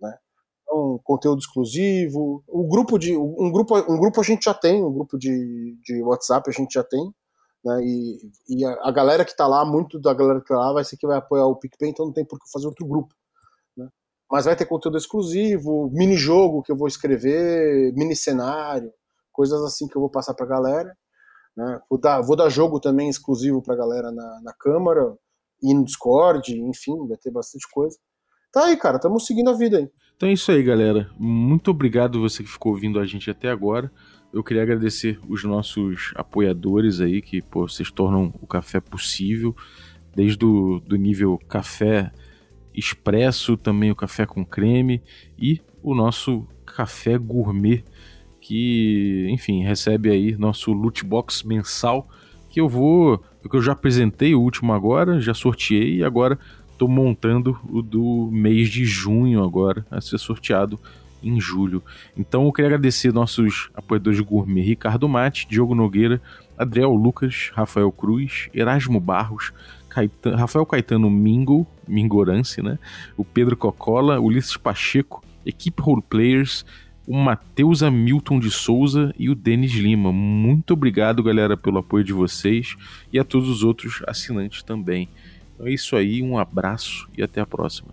[0.00, 0.16] né?
[0.62, 2.42] Então, conteúdo exclusivo.
[2.46, 6.02] O grupo de um grupo um grupo a gente já tem, um grupo de, de
[6.02, 7.12] WhatsApp a gente já tem,
[7.64, 7.80] né?
[7.82, 10.84] E, e a, a galera que está lá, muito da galera que tá lá vai
[10.84, 13.14] ser que vai apoiar o PicPay, então não tem por que fazer outro grupo?
[14.30, 18.92] Mas vai ter conteúdo exclusivo, mini jogo que eu vou escrever, mini cenário,
[19.32, 20.96] coisas assim que eu vou passar para a galera.
[21.56, 21.80] Né?
[21.88, 25.16] Vou, dar, vou dar jogo também exclusivo para a galera na, na Câmara
[25.62, 27.96] e no Discord, enfim, vai ter bastante coisa.
[28.52, 29.88] Tá aí, cara, estamos seguindo a vida aí.
[30.16, 31.10] Então é isso aí, galera.
[31.18, 33.92] Muito obrigado você que ficou ouvindo a gente até agora.
[34.32, 39.54] Eu queria agradecer os nossos apoiadores aí, que pô, vocês tornam o café possível,
[40.14, 42.12] desde o do nível café
[42.76, 45.02] expresso, também o café com creme
[45.38, 47.82] e o nosso café gourmet
[48.40, 52.08] que, enfim, recebe aí nosso loot box mensal,
[52.48, 56.38] que eu vou, que eu já apresentei o último agora, já sorteei e agora
[56.70, 60.78] estou montando o do mês de junho agora, a ser sorteado
[61.22, 61.82] em julho.
[62.16, 66.20] Então eu queria agradecer nossos apoiadores gourmet, Ricardo Mate, Diogo Nogueira,
[66.56, 69.52] Adriel Lucas, Rafael Cruz, Erasmo Barros,
[69.96, 72.78] Caetano, Rafael Caetano Mingo, Mingorance, né?
[73.16, 76.66] O Pedro Cocola, Ulisses Pacheco, Equipe Roleplayers,
[77.06, 80.12] o Matheus Hamilton de Souza e o Denis Lima.
[80.12, 82.76] Muito obrigado, galera, pelo apoio de vocês
[83.10, 85.08] e a todos os outros assinantes também.
[85.54, 87.88] Então é isso aí, um abraço e até a próxima.